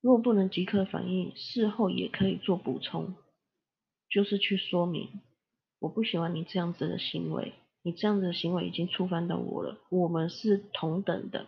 [0.00, 3.14] 若不能即刻反应，事后也可以做补充，
[4.08, 5.20] 就是去说明
[5.78, 11.46] 我不喜欢你这样子的行为，你这样子的行为已经触犯到我了，我们是同等的，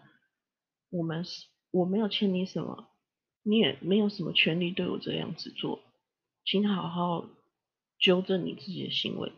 [0.91, 2.91] 我们是我没有欠你什么，
[3.43, 5.81] 你也没有什么权利对我这样子做，
[6.45, 7.31] 请好好
[7.99, 9.33] 纠正你自己的行为。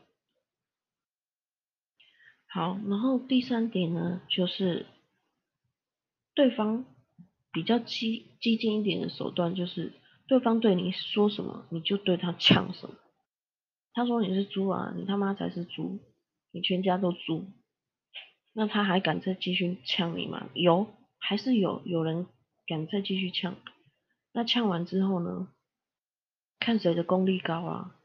[2.48, 4.86] 好，然后第三点呢，就是。
[6.36, 6.84] 对方
[7.50, 9.92] 比较激激进一点的手段，就是
[10.28, 12.94] 对方对你说什么，你就对他呛什么。
[13.94, 15.98] 他说你是猪啊，你他妈才是猪，
[16.52, 17.46] 你全家都猪。
[18.52, 20.48] 那他还敢再继续呛你吗？
[20.54, 20.86] 有，
[21.18, 22.26] 还是有有人
[22.66, 23.56] 敢再继续呛。
[24.32, 25.48] 那呛完之后呢？
[26.58, 27.96] 看谁的功力高啊？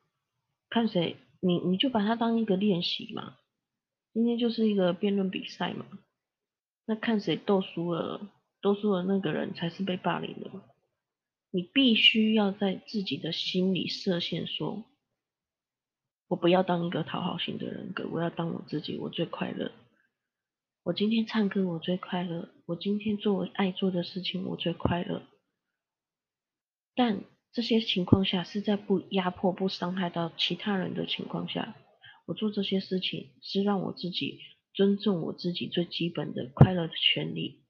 [0.70, 3.36] 看谁，你你就把它当一个练习嘛。
[4.14, 5.86] 今天就是一个辩论比赛嘛。
[6.92, 10.52] 那看谁斗输了，斗输了那个人才是被霸凌的。
[11.50, 14.84] 你必须要在自己的心里设限，说，
[16.28, 19.72] 我不要当一个讨好型的人格，我要当我自己，我最快乐。
[20.84, 22.50] 我今天唱歌，我最快乐。
[22.66, 25.22] 我今天做我爱做的事情，我最快乐。
[26.94, 27.24] 但
[27.54, 31.74] 这些情况下是在不压迫、不伤害到其他人的情况下，
[32.26, 34.42] 我做这些事情是让我自己。
[34.74, 37.62] 尊重我自己最基本的快乐的权利，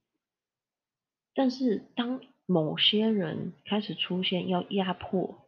[1.33, 5.47] 但是当某些人开始出现要压迫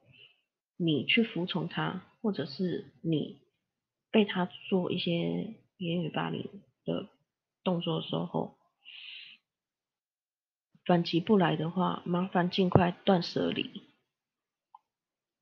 [0.78, 3.40] 你去服从他，或者是你
[4.10, 6.50] 被他做一些言语霸凌
[6.86, 7.08] 的
[7.64, 8.58] 动作的时候，
[10.86, 13.84] 反击不来的话，麻烦尽快断舍离。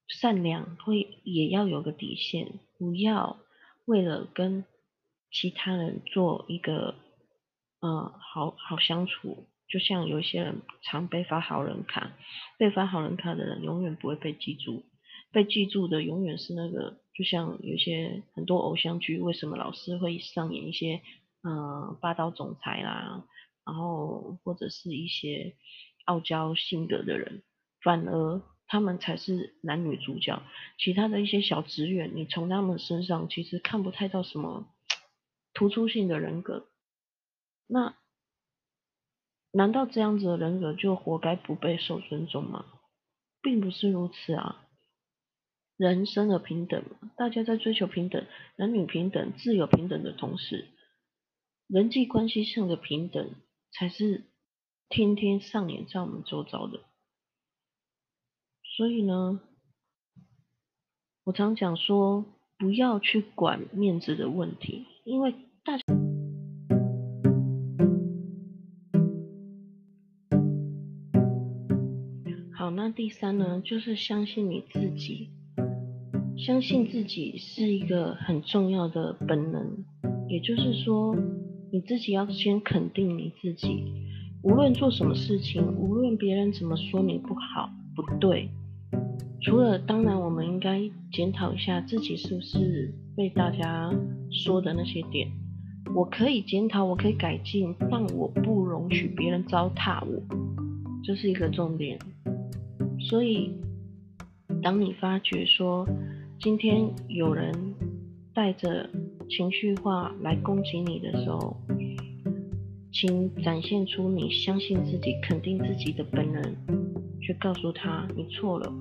[0.07, 3.39] 善良会也要有个底线，不要
[3.85, 4.65] 为了跟。
[5.31, 6.95] 其他人做一个，
[7.81, 12.11] 嗯，好好相处，就像有些人常被发好人卡，
[12.57, 14.83] 被发好人卡的人永远不会被记住，
[15.31, 21.01] 被记住的永远是那个，就像有些很多偶像剧，为什么老是会上演一些，
[21.43, 23.23] 嗯，霸道总裁啦，
[23.65, 25.55] 然后或者是一些
[26.05, 27.41] 傲娇性格的人，
[27.81, 30.43] 反而他们才是男女主角，
[30.77, 34.67] 其他的一些小职员，你从他们身上其实看不太到什么。
[35.53, 36.67] 突出性的人格，
[37.67, 37.97] 那
[39.51, 42.65] 难道这样子的人格就活该不被受尊重吗？
[43.41, 44.67] 并不是如此啊！
[45.75, 46.83] 人生而平等，
[47.17, 50.67] 大家在追求平等、男女平等、自由平等的同时，
[51.67, 53.33] 人际关系上的平等
[53.71, 54.25] 才是
[54.89, 56.81] 天天上演在我们周遭的。
[58.77, 59.41] 所以呢，
[61.23, 62.25] 我常讲说，
[62.59, 64.85] 不要去管面子的问题。
[65.03, 65.33] 因为
[65.65, 65.73] 大
[72.53, 75.29] 好，那第三呢，就是相信你自己。
[76.37, 79.83] 相信自己是一个很重要的本能，
[80.29, 81.15] 也就是说，
[81.71, 83.83] 你自己要先肯定你自己。
[84.43, 88.49] 无论做什么事情，无论别人怎么说你不好、不对，
[89.41, 93.91] 除了当然，我们应该检讨一下自己是不是被大家
[94.29, 95.27] 说的那些点。
[95.95, 100.21] 我可以检讨，我可以改进，但我不容许别人糟蹋我，
[101.03, 101.99] 这是一个重点。
[102.99, 103.51] 所以，
[104.61, 105.87] 当你发觉说
[106.39, 107.51] 今天有人
[108.33, 108.89] 带着
[109.27, 111.57] 情绪化来攻击你的时候，
[112.91, 116.41] 请展现出你相信自己、肯定自己的本能，
[117.21, 118.73] 去告诉他你错了。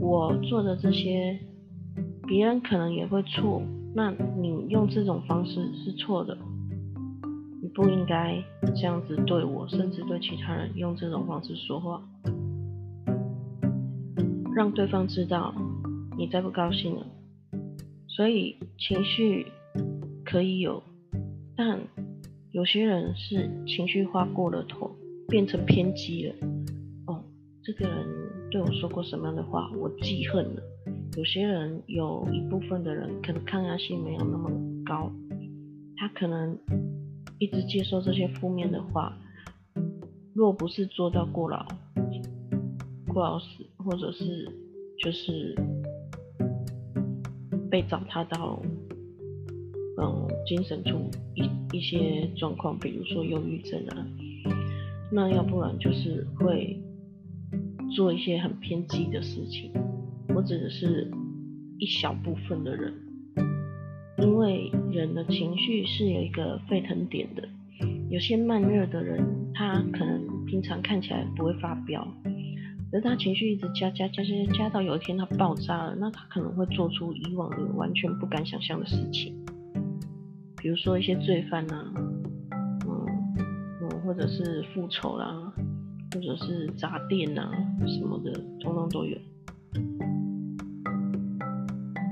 [0.00, 1.38] 我做的这些，
[2.26, 3.62] 别人可能也会错。
[3.94, 6.36] 那你用这种方式是错的，
[7.62, 8.42] 你不应该
[8.74, 12.02] 这样子对我，甚至对其他人用这种方式说话，
[14.54, 15.54] 让对方知道
[16.16, 17.06] 你再不高兴了。
[18.08, 19.46] 所以情绪
[20.24, 20.82] 可以有，
[21.56, 21.78] 但
[22.50, 24.90] 有些人是情绪化过了头，
[25.28, 26.34] 变成偏激了。
[27.64, 28.06] 这个人
[28.50, 30.62] 对我说过什么样的话，我记恨了。
[31.16, 34.50] 有些人有一部分的人可能抗压性没有那么
[34.84, 35.12] 高，
[35.96, 36.58] 他可能
[37.38, 39.16] 一直接受这些负面的话，
[40.34, 41.64] 若不是做到过劳、
[43.06, 43.46] 过劳死，
[43.76, 44.50] 或者是
[44.98, 45.54] 就是
[47.70, 48.60] 被找他到
[50.00, 54.04] 嗯精神处一一些状况，比如说忧郁症啊，
[55.12, 56.76] 那要不然就是会
[57.94, 59.70] 做一些很偏激的事情。
[60.34, 61.10] 我指的是
[61.78, 62.92] 一小部分的人，
[64.18, 67.48] 因为人的情绪是有一个沸腾点的。
[68.10, 69.24] 有些慢热的人，
[69.54, 72.06] 他可能平常看起来不会发飙，
[72.92, 79.34] 而他情绪一直加加加加加到有一天他爆炸了，那他可能会做出以往的完全不敢想象的事情，
[80.58, 81.92] 比如说一些罪犯呐，
[82.86, 83.06] 嗯
[83.80, 85.52] 嗯，或者是复仇啦，
[86.12, 87.50] 或者是砸店呐
[87.86, 89.16] 什么的，通通都有。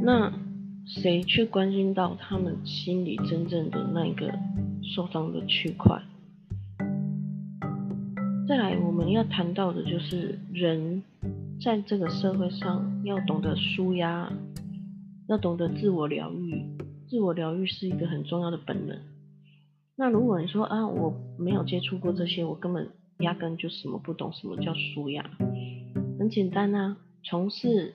[0.03, 0.33] 那
[0.87, 4.33] 谁去关心到他们心里真正的那个
[4.83, 6.01] 受伤的区块？
[8.49, 11.03] 再来，我们要谈到的就是人
[11.63, 14.33] 在这个社会上要懂得舒压，
[15.29, 16.65] 要懂得自我疗愈。
[17.09, 18.99] 自我疗愈是一个很重要的本能。
[19.97, 22.89] 那如果你说啊，我没有接触过这些，我根本
[23.21, 25.25] 压根就什么不懂，什么叫舒压？
[26.19, 27.95] 很简单啊，从事。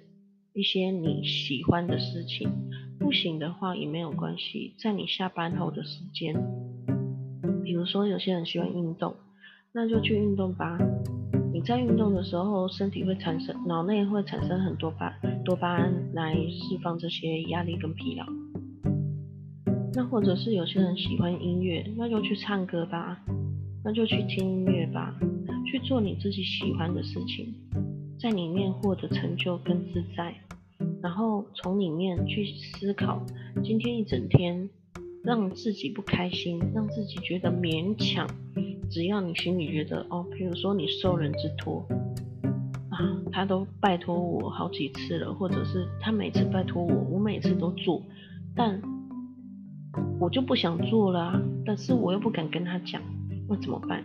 [0.57, 2.49] 一些你喜欢的事情，
[2.97, 6.33] 不行的话也没有关系，在你下班后的时间，
[7.61, 9.13] 比如说有些人喜欢运动，
[9.73, 10.77] 那就去运动吧。
[11.51, 18.25] 你在运动的时候，身体会产生，脑内会产生很多巴多巴胺来释放这些压力跟疲劳。
[19.93, 23.21] 那或者是有些人喜欢音乐，那就去唱歌吧，
[23.85, 25.15] 那就去听音乐吧，
[25.63, 27.53] 去做你自己喜欢的事情。
[28.19, 30.33] 在里面获得成就跟自在，
[31.03, 33.23] 然后从里面去思考
[33.63, 34.67] 今天一整天
[35.23, 38.27] 让自己不开心，让自己觉得勉强。
[38.89, 41.85] 只要你心里觉得哦，比如说你受人之托
[42.89, 48.01] 啊，他都拜托我好几次了，或者是他每次拜托我，我每次都做，
[48.55, 48.81] 但
[50.19, 53.01] 我就不想做了，但是我又不敢跟他讲，
[53.47, 54.03] 那怎么办？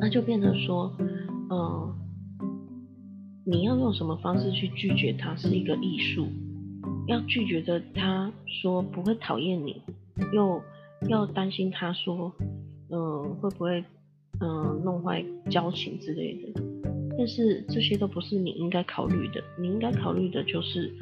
[0.00, 0.94] 那就变成说，
[1.50, 1.94] 嗯。
[3.44, 6.28] 你要用什么方式去拒绝他是一个艺术，
[7.08, 9.82] 要拒绝的他说不会讨厌你，
[10.32, 10.62] 又
[11.08, 12.32] 要担心他说，
[12.90, 13.84] 嗯会不会
[14.40, 16.62] 嗯弄坏交情之类的，
[17.18, 20.94] 但是这些都不是你应该考虑的，你应该考虑的就是，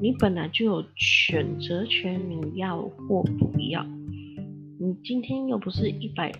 [0.00, 3.86] 你本来就有选择权，你要或不要，
[4.92, 6.30] 你今天又不是一百。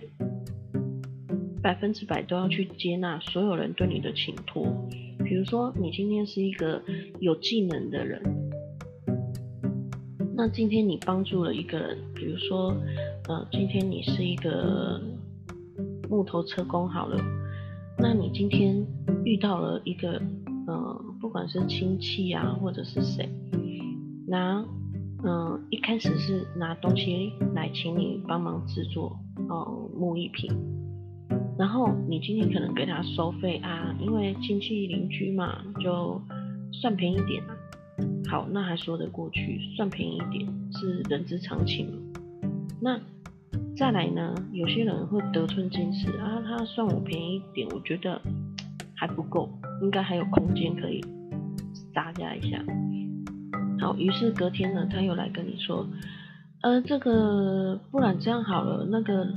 [1.63, 4.63] 百分之百都要去接纳所有人对你的请托。
[5.25, 6.79] 比如说，你今天是一个
[7.19, 8.21] 有技能的人，
[10.35, 12.75] 那今天你帮助了一个人，比如说，
[13.27, 15.01] 呃，今天你是一个
[16.07, 17.19] 木头车工好了，
[17.97, 18.85] 那你今天
[19.25, 20.21] 遇到了一个，
[20.67, 23.27] 呃，不管是亲戚啊，或者是谁，
[24.27, 24.63] 那，
[25.25, 30.51] 嗯，一开始是拿东西来请你帮忙制作，嗯，木艺品。
[31.57, 36.21] 然后你今天可能给他收费啊，因为亲戚邻居嘛，就
[36.73, 37.41] 算便宜点。
[38.29, 41.87] 好，那还说得过去，算便宜点是人之常情。
[42.81, 42.99] 那
[43.77, 48.19] 再来呢，有些人会得寸进尺啊，他算我便宜一点，我觉得
[48.95, 49.49] 还不够，
[49.81, 51.01] 应该还有空间可以
[51.93, 52.61] 杀价一下。
[53.83, 55.85] 好，于是隔天呢，他又来跟你说，
[56.61, 59.27] 呃，这个不然这样好了，那个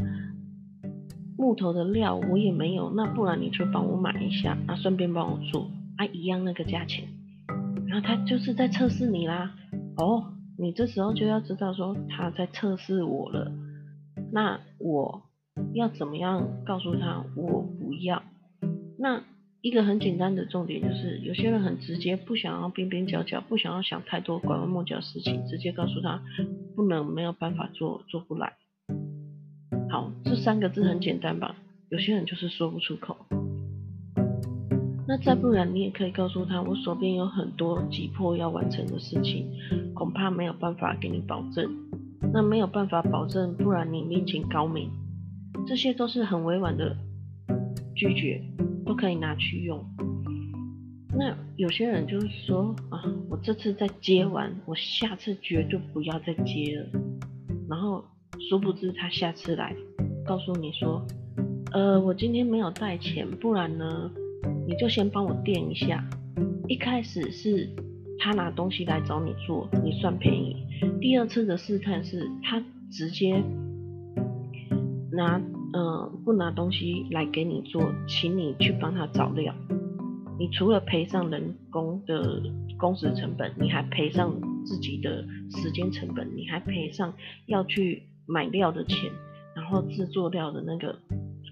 [1.36, 7.08] 木头的料我也没有，那不然你就帮我买一下，啊，顺便帮我做，啊，一样那个价钱。
[7.88, 9.52] 然后他就是在测试你啦，
[9.96, 13.50] 哦，你这时候就要知道说他在测试我了。
[14.30, 15.22] 那我
[15.74, 18.22] 要怎么样告诉他我不要？
[18.96, 19.24] 那
[19.66, 26.22] 一个很简单的重点就是，有些人很直接，不想要边边角角，不想要想太多拐弯抹角的事情，直接告诉他
[26.76, 28.52] 不能，没有办法做，做不来。
[29.90, 31.56] 好，这三个字很简单吧？
[31.88, 33.16] 有些人就是说不出口。
[35.08, 39.50] 那再不然，你也可以告诉他，我手边有很多急迫要完成的事情，
[39.94, 41.68] 恐怕没有办法给你保证。
[42.32, 44.88] 那没有办法保证，不然你面前高明，
[45.66, 46.96] 这些都是很委婉的
[47.96, 48.40] 拒绝，
[48.86, 49.84] 都可以拿去用。
[51.18, 57.00] 那有些人就是说啊，我这次再接完，我下次绝对不要再接了。
[57.68, 58.04] 然后
[58.48, 59.74] 殊不知他下次来，
[60.24, 61.04] 告诉你说，
[61.72, 64.10] 呃，我今天没有带钱，不然呢，
[64.68, 66.04] 你就先帮我垫一下。
[66.68, 67.68] 一开始是
[68.18, 70.56] 他拿东西来找你做，你算便宜。
[71.00, 73.42] 第二次的试探是他直接
[75.12, 75.40] 拿
[75.74, 79.54] 嗯不拿东西来给你做，请你去帮他找料。
[80.38, 82.42] 你除了赔上人工的
[82.78, 87.12] 工时成本，你还赔上自己的时间成本，你还赔上
[87.46, 89.10] 要去买料的钱，
[89.54, 90.98] 然后制作料的那个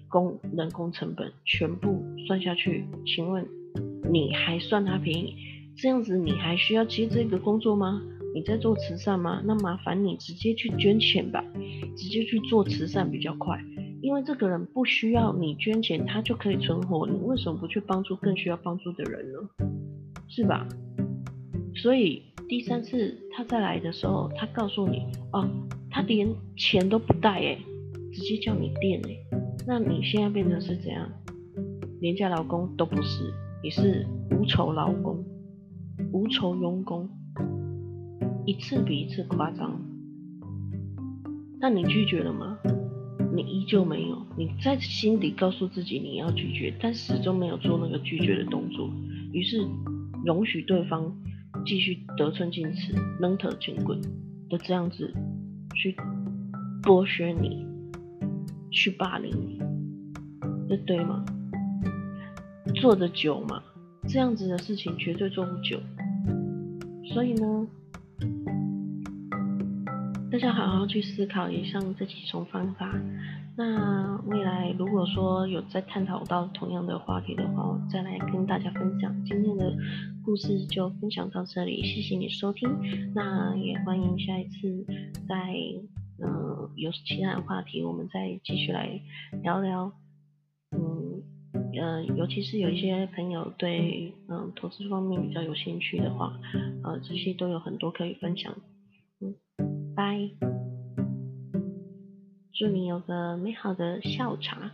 [0.07, 3.47] 工人工成本全部算下去，请问
[4.11, 5.35] 你还算他便宜？
[5.75, 8.01] 这样子你还需要接这个工作吗？
[8.35, 9.41] 你在做慈善吗？
[9.45, 11.41] 那麻烦你直接去捐钱吧，
[11.95, 13.57] 直接去做慈善比较快，
[14.01, 17.07] 因为这个人不需要你捐钱，他就可以存活。
[17.07, 19.39] 你为什么不去帮助更需要帮助的人呢？
[20.27, 20.67] 是吧？
[21.75, 25.49] 所以第三次他再来的时候，他告诉你哦，
[25.89, 26.27] 他连
[26.57, 27.57] 钱都不带哎，
[28.11, 29.15] 直接叫你垫哎，
[29.65, 31.09] 那你现在变成是怎样？
[32.01, 33.33] 廉价劳工都不是，
[33.63, 35.23] 你是无酬劳工，
[36.11, 37.09] 无酬佣工。
[38.45, 39.79] 一次比一次夸张，
[41.59, 42.57] 但你拒绝了吗？
[43.33, 48.89] 你依旧没有，你在心底告诉自己你要拒绝，但始终没有做那个拒绝的动作，
[49.33, 49.65] 于是
[50.23, 51.11] 容许对方
[51.65, 53.99] 继续得寸进尺、扔头进棍
[54.49, 55.11] 的这样子
[55.73, 55.95] 去
[56.83, 57.65] 剥削你、
[58.71, 59.59] 去霸凌你，
[60.69, 61.25] 这对吗？
[62.75, 63.61] 做的久吗？
[64.07, 65.79] 这样子的事情绝对做不久，
[67.11, 67.67] 所以呢？
[70.31, 72.91] 大家好好去思考以上这几种方法。
[73.55, 79.23] 那未来如果说有再探讨到同样的话题的话，我再来跟大家分享。
[79.23, 79.73] 今天的
[80.23, 82.69] 故事就分享到这里，谢谢你收听。
[83.13, 84.85] 那也欢迎下一次
[85.27, 85.53] 在
[86.21, 88.99] 嗯有其他的话题，我们再继续来
[89.43, 89.93] 聊聊。
[90.71, 91.21] 嗯
[91.79, 96.37] 呃，尤其是有一些朋友对嗯投资方面比较有兴趣的话，
[96.83, 98.53] 呃这些都有很多可以分享。
[99.95, 100.29] 拜，
[102.51, 104.71] 祝你有个美好的下午茶。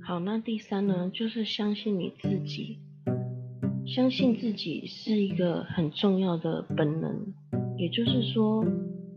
[0.00, 2.78] 好，那第三呢，就是相信你自己。
[3.84, 7.34] 相信自己是一个很重要的本能，
[7.76, 8.64] 也就是说，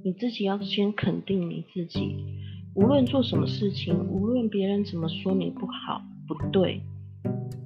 [0.04, 2.35] 你自己要先肯定你自己。
[2.76, 6.82] 无论做什么事情，无论别人怎么说你不好、不对，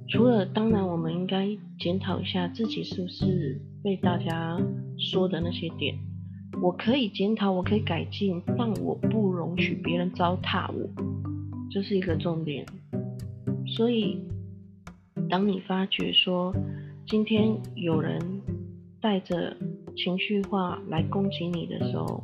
[0.08, 1.48] 除了当然，我们应该
[1.80, 4.56] 检讨一下自己是不是被大家
[4.96, 5.98] 说的那些点。
[6.62, 10.88] 我可以检讨，我可以改进，但我不容许别人糟蹋我，
[11.72, 12.64] 这是一个重点。
[13.66, 14.16] 所以，
[15.28, 16.54] 当你发觉说
[17.04, 18.20] 今天有人
[19.00, 19.56] 带着
[19.96, 22.22] 情绪化来攻击你的时候，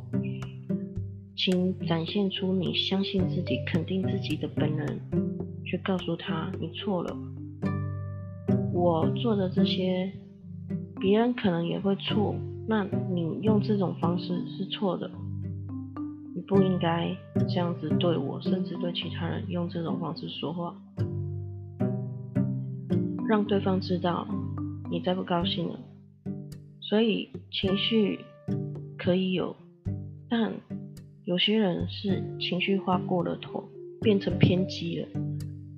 [1.37, 4.85] 请展现出你相信自己、肯定自己的本能，
[5.63, 7.15] 去告诉他你错了。
[8.73, 10.11] 我做的这些，
[10.99, 12.35] 别人可能也会错。
[12.67, 15.11] 那你用这种方式是错的，
[16.35, 17.15] 你不应该
[17.47, 20.75] 这样子对我，甚至对其他人用这种方式说话，
[23.29, 24.27] 让对方知道
[24.89, 25.79] 你再不高兴了。
[26.81, 28.19] 所以情绪
[28.97, 29.55] 可以有，
[30.27, 30.51] 但。
[31.27, 33.61] 有些人是情绪化过了头，
[33.99, 35.07] 变成偏激了。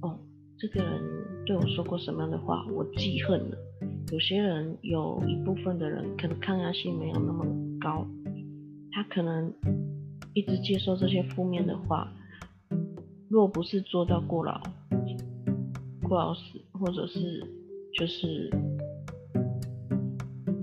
[0.03, 0.15] 哦，
[0.59, 1.01] 这个人
[1.43, 3.57] 对我说过什么样的话，我记恨了。
[4.11, 7.43] 有些人有一部分的人可能抗压性没有那么
[7.81, 8.05] 高，
[8.91, 9.51] 他可能
[10.35, 12.13] 一直接受这些负面的话，
[13.27, 14.61] 若不是做到过劳、
[16.07, 17.43] 过劳死，或者是
[17.97, 18.51] 就是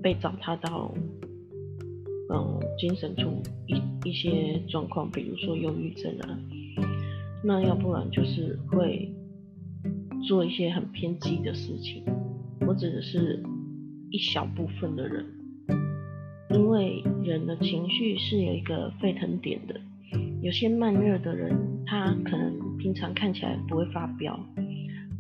[0.01, 0.95] 被糟蹋到，
[2.32, 3.74] 嗯，精神出一
[4.07, 6.39] 一些状况，比如说忧郁症啊，
[7.43, 9.13] 那要不然就是会
[10.29, 12.05] 做一些很偏激的事情。
[12.67, 13.43] 我指的是
[14.11, 15.27] 一小部分的人，
[16.51, 19.81] 因为人的情绪是有一个沸腾点的。
[20.41, 24.39] 有些慢热的人，他可能平常看起来不会发飙，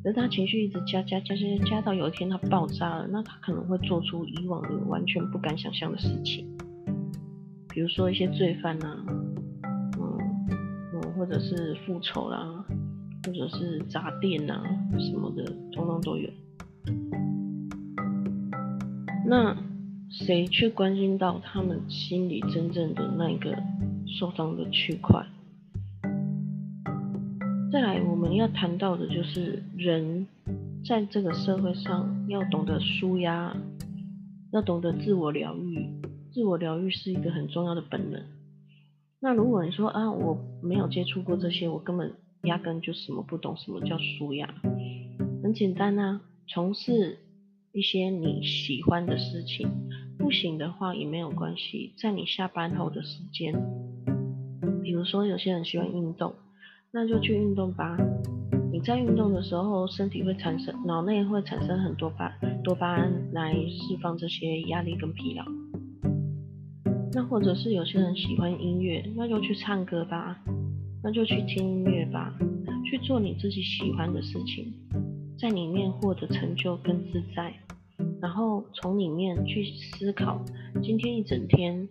[0.04, 6.46] 可是他情绪一直加加加加加到有一天他爆炸了，那他可能会做出以往的完全不敢想象的事情，
[7.76, 9.04] 比如说一些罪犯呐，
[9.98, 10.18] 嗯
[10.94, 12.64] 嗯，或者是复仇啦，
[13.26, 14.64] 或者是砸店呐
[14.98, 16.26] 什么的，通通都有。
[19.26, 19.54] 那
[20.08, 23.54] 谁去关心到他们心里真正的那个
[24.06, 25.26] 受伤的区块？
[27.70, 30.26] 再来，我们要谈到的就是人
[30.82, 33.54] 在这个社会上要懂得舒压，
[34.52, 35.75] 要懂得自我疗愈。
[36.36, 38.22] 自我疗愈是一个很重要的本能。
[39.20, 42.12] 那如果你说啊，我没有接触过这些，我根本
[42.42, 44.46] 压根就什么不懂，什么叫舒压？
[45.42, 47.20] 很简单啊，从事。
[47.72, 49.66] 一些你喜欢的事情，
[50.18, 53.54] 不行的话也没有关系，在你下班后的时间，
[54.82, 56.34] 比如说有些人喜欢运动，
[56.90, 57.96] 那就去运动吧。
[58.70, 62.30] 你在运动的时候，身体会产生，脑内会产生很多巴
[62.62, 65.65] 多巴胺来释放这些压力跟疲劳。
[67.12, 70.38] 那或者是有些人喜欢音乐，那就去唱歌吧，
[71.02, 72.36] 那就去听音乐吧，
[72.84, 74.72] 去做你自己喜欢的事情，
[75.38, 77.52] 在里面获得成就跟自在。
[78.20, 80.44] 然后从里面去思考，
[80.82, 81.88] 今天一整天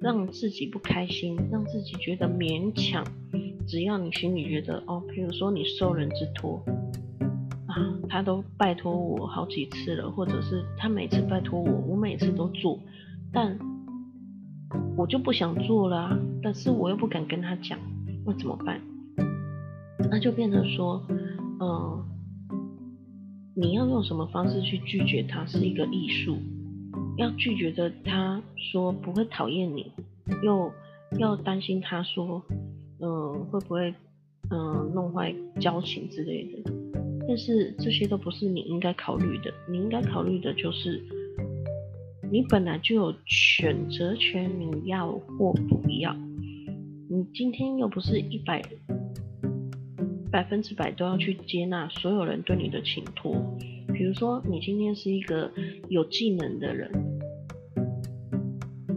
[0.00, 3.04] 让自己不开心，让自己觉得勉强。
[3.66, 6.62] 只要你心里觉得哦，比如说你受人之托
[7.66, 12.78] 啊，他都拜托我好几次了，或者是他每次拜托我，我每次都做，
[13.32, 13.58] 但
[14.96, 17.78] 我就不想做了，但是我又不敢跟他讲，
[18.24, 18.80] 那怎么办？
[20.10, 21.02] 那就变成说，
[21.60, 22.04] 嗯。
[23.56, 26.38] 你要用什么方式去拒绝他是一个艺术，
[27.16, 29.92] 要拒绝的他说不会讨厌你，
[30.42, 30.72] 又
[31.20, 32.42] 要担心他说，
[32.98, 33.94] 嗯会不会
[34.50, 36.72] 嗯弄坏交情之类的，
[37.28, 41.00] 但是这些都不是你应该考虑的，你应该考虑的就是，
[42.30, 46.14] 你本来就有选择权，你要或不要，
[47.08, 48.62] 你今天又不是一百。
[50.32, 53.36] 百分之百都要去接纳所有人对你的请托。
[53.94, 55.48] 比如说，你今天是一个
[55.88, 56.90] 有技能的人，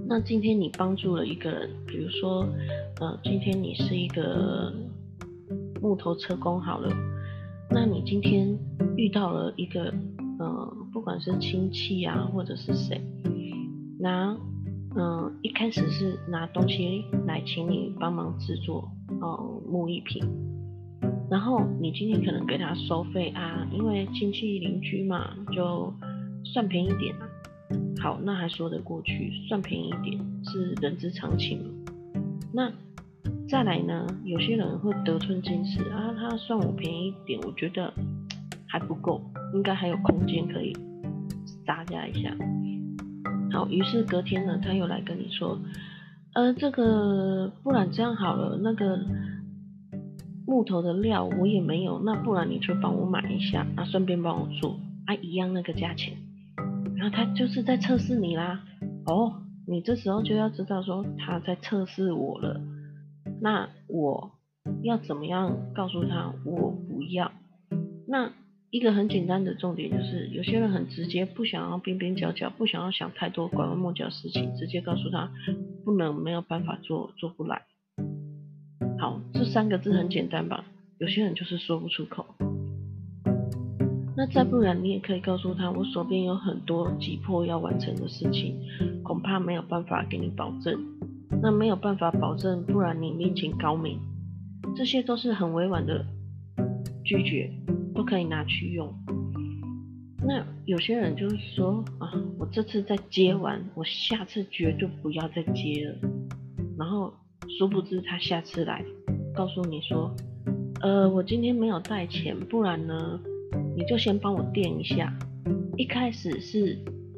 [0.08, 2.42] 那今天你帮助了一个人，比如说，
[3.00, 4.74] 呃，今天你是一个
[5.80, 6.92] 木头车工好了，
[7.70, 8.58] 那你今天
[8.96, 9.94] 遇到了一个，
[10.40, 10.76] 呃，
[11.08, 13.02] 不管是亲戚啊，或者是谁，
[13.98, 14.36] 拿，
[14.94, 18.92] 嗯，一开始是拿东西来请你帮忙制作，
[19.22, 20.22] 哦，木艺品。
[21.32, 25.94] 然后你今天可能给他收费啊，因为亲戚邻居嘛，就
[26.44, 27.16] 算便宜点。
[28.02, 31.74] 好，那还说得过去，算便宜点是人之常情。
[32.52, 32.70] 那
[33.48, 37.94] 再来呢，有些人会得寸进尺啊，他算我便宜一点，我觉得
[38.68, 39.22] 还不够，
[39.54, 40.76] 应该还有空间可以
[41.68, 42.36] 加价一下。
[43.52, 45.60] 好，于是隔天呢，他又来跟你说，
[46.34, 49.00] 呃，这个不然这样好了，那个。
[50.50, 56.14] 木头的料我也没有，那不然你就帮我买一下，啊，顺便帮我做，啊，一样那个价钱。
[56.96, 58.64] 然后他就是在测试你啦，
[59.08, 62.62] 哦，你这时候就要知道说他在测试我了，
[63.42, 64.32] 那我
[64.84, 67.30] 要怎么样告诉他我不要？
[68.08, 68.32] 那
[68.78, 75.32] 一个很简单的重点就是，有些人很直接，不想要边边角角，不想要想太多拐弯抹角事情，直接告诉他
[75.84, 77.64] 不能，没有办法做，做不来。
[79.00, 80.64] 好，这三个字很简单吧？
[81.00, 82.24] 有些人就是说不出口。
[84.16, 88.60] 那再不然，你也可以告诉他，我手边有很多急迫要完成的事情，
[89.04, 90.80] 恐怕没有办法给你保证。
[91.42, 94.00] 那没有办法保证，不然你面前高明，
[94.76, 96.06] 这些都是很委婉的
[97.04, 97.52] 拒绝，
[97.98, 98.94] 都可以拿去用。
[100.26, 106.10] 那有些人就是说啊，我这次再接完，我下次绝对不要再接了，
[106.78, 107.12] 然后。
[107.58, 108.84] 殊不知他下次来，
[109.34, 110.14] 告诉你说，
[110.82, 113.20] 呃，我今天没有带钱，不然呢，
[113.76, 115.18] 你就先帮我垫一下。
[115.78, 116.78] 一开始是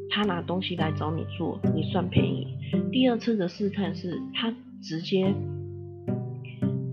[0.09, 2.47] 他拿东西来找你做，你算便宜。
[2.91, 4.53] 第二次的试探是他
[4.83, 5.33] 直接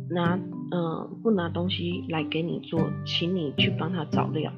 [0.08, 0.38] 拿，
[0.70, 4.52] 呃，不拿东西来给你做，请你去帮他找料。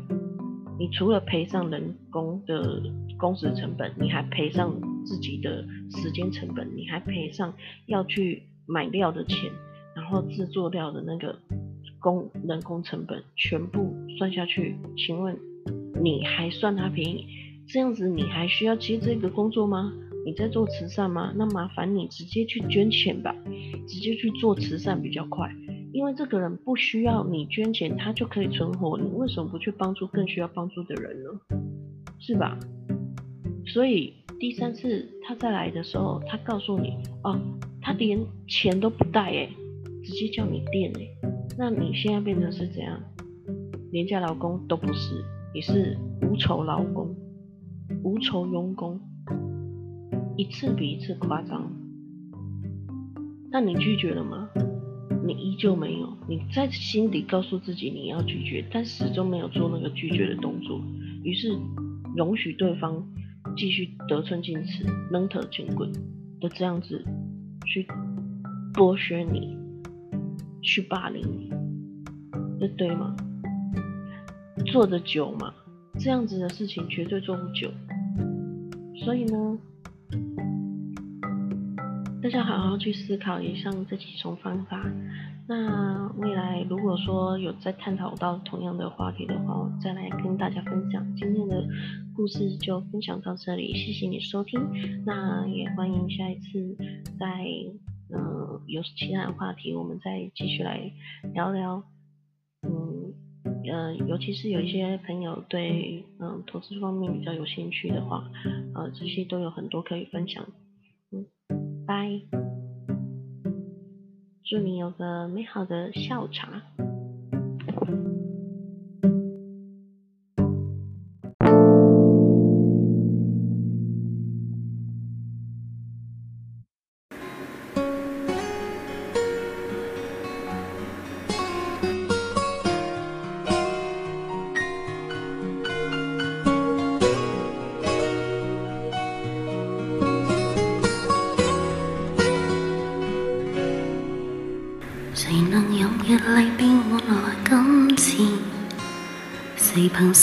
[0.78, 2.82] 你除了赔上人工的
[3.18, 4.72] 工时成本，你还赔上
[5.04, 7.52] 自己的时间成本，你还赔上
[7.86, 9.50] 要去买料的钱，
[9.94, 11.36] 然后制作料的那个
[11.98, 15.36] 工人工成本，全部算下去，请问
[16.00, 17.26] 你还算他便宜？
[17.66, 19.92] 这样子你还需要接这个工作吗？
[20.24, 21.32] 你在做慈善吗？
[21.36, 23.34] 那麻烦你直接去捐钱吧，
[23.86, 25.52] 直接去做慈善比较快。
[25.98, 31.30] 因为这个人不需要你捐钱，他就可以存活，你为什么不去帮助更需要帮助的人呢？
[32.20, 32.56] 是吧？
[33.66, 36.92] 所以第三次他再来的时候，他告诉你
[37.24, 37.36] 哦，
[37.82, 39.48] 他连钱都不带哎，
[40.04, 41.28] 直接叫你垫哎，
[41.58, 42.96] 那你现在变成是怎样？
[43.90, 47.12] 廉价劳工都不是，你是无酬劳工、
[48.04, 49.00] 无酬佣工，
[50.36, 51.72] 一次比一次夸张。
[53.50, 54.48] 那你拒绝了吗？
[55.28, 60.80] 你依旧没有，你在心底告诉自己你要拒绝，但始终没有做那个拒绝的动作，
[61.22, 61.54] 于是
[62.16, 63.06] 容许对方
[63.54, 65.92] 继续得寸进尺、扔头轻棍
[66.40, 67.04] 的这样子
[67.66, 67.86] 去
[68.72, 69.54] 剥削你、
[70.62, 71.50] 去霸凌你，
[72.58, 73.14] 这对吗？
[74.64, 75.52] 做的久吗？
[75.98, 77.70] 这样子的事情绝对做不久，
[79.04, 79.58] 所以呢？
[82.20, 84.84] 大家好好去思考以上这几种方法。
[85.46, 91.14] 那未来如果说有再探讨到同样的话题的话，我再来跟大家分享。
[91.14, 91.64] 今天的
[92.16, 94.60] 故事就分享到这里，谢谢你收听。
[95.06, 96.76] 那也欢迎下一次
[97.20, 97.44] 再
[98.12, 100.90] 嗯有其他的话题，我们再继续来
[101.32, 101.84] 聊聊。
[102.62, 103.14] 嗯
[103.70, 108.28] 呃，尤其是有一些朋友对嗯投资方面比较有兴趣的话，
[108.74, 110.44] 呃这些都有很多可以分享。
[111.88, 112.20] 拜，
[114.44, 116.62] 祝你有个美好的下午茶。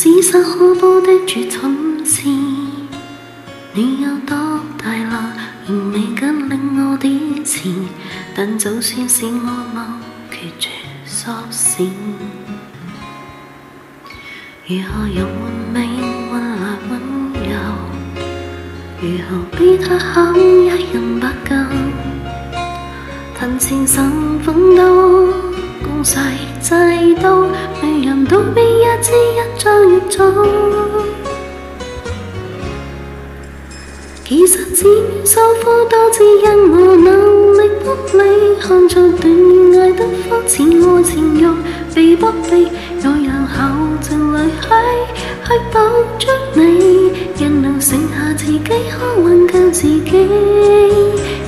[0.06, 2.30] 谁凭厮杀可煲的绝蠢事？
[3.74, 4.38] 你有多
[4.78, 5.34] 大啦？
[5.68, 7.74] 仍未敢领我点钱，
[8.36, 9.32] 但就算是我
[9.74, 9.82] 某
[10.30, 10.70] 决绝
[11.08, 11.92] 索性，
[14.68, 15.28] 如何用
[15.74, 16.94] 命换来温
[17.50, 17.58] 柔？
[19.02, 21.56] 如何比他肯一人不够？
[23.40, 25.15] 凭前生奋斗，
[26.06, 26.20] 世
[26.62, 27.50] 制度。
[28.28, 30.24] 道别一支一张越早，
[34.24, 39.32] 其实只免受苦，都只因我能力不理，看着断
[39.80, 41.42] 爱得肤浅，爱情欲
[41.94, 42.68] 被不被，
[43.04, 43.54] 我让后
[44.02, 44.68] 情泪去
[45.46, 45.78] 去捕
[46.18, 50.28] 捉你，人能剩下自己，可挽救自己。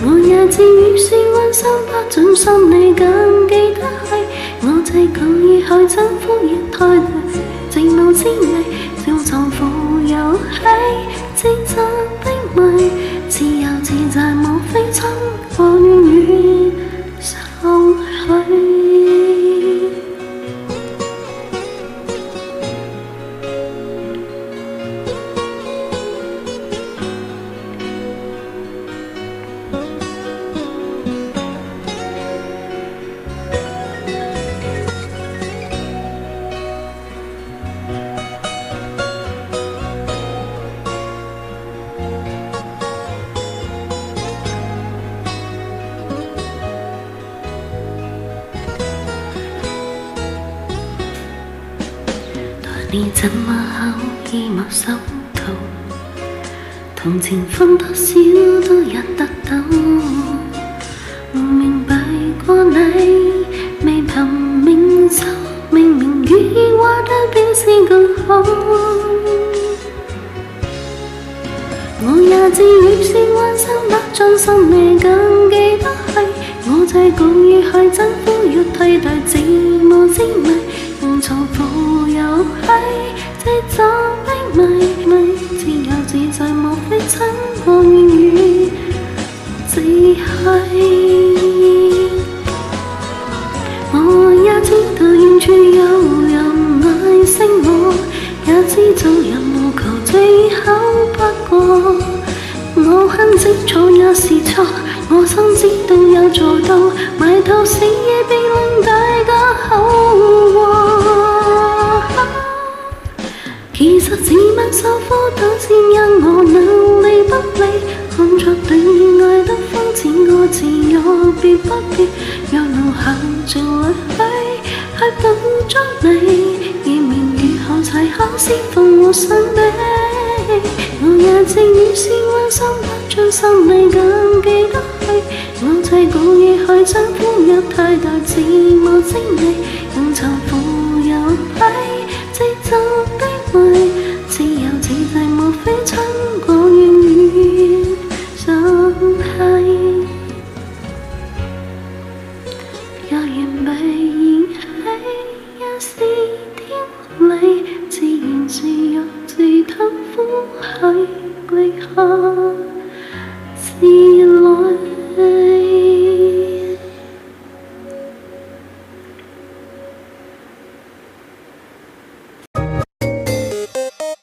[0.06, 4.27] 我也知雨是温心，不准心你更记得系。
[4.88, 7.02] 我这旧意害憎敷衍太累，
[7.70, 8.64] 寂寞之味，
[9.06, 10.62] 笑藏富有喜，
[11.36, 11.82] 自责
[12.24, 12.90] 的迷，
[13.28, 15.04] 自由自在，莫非真？
[77.92, 79.20] 怎么要替代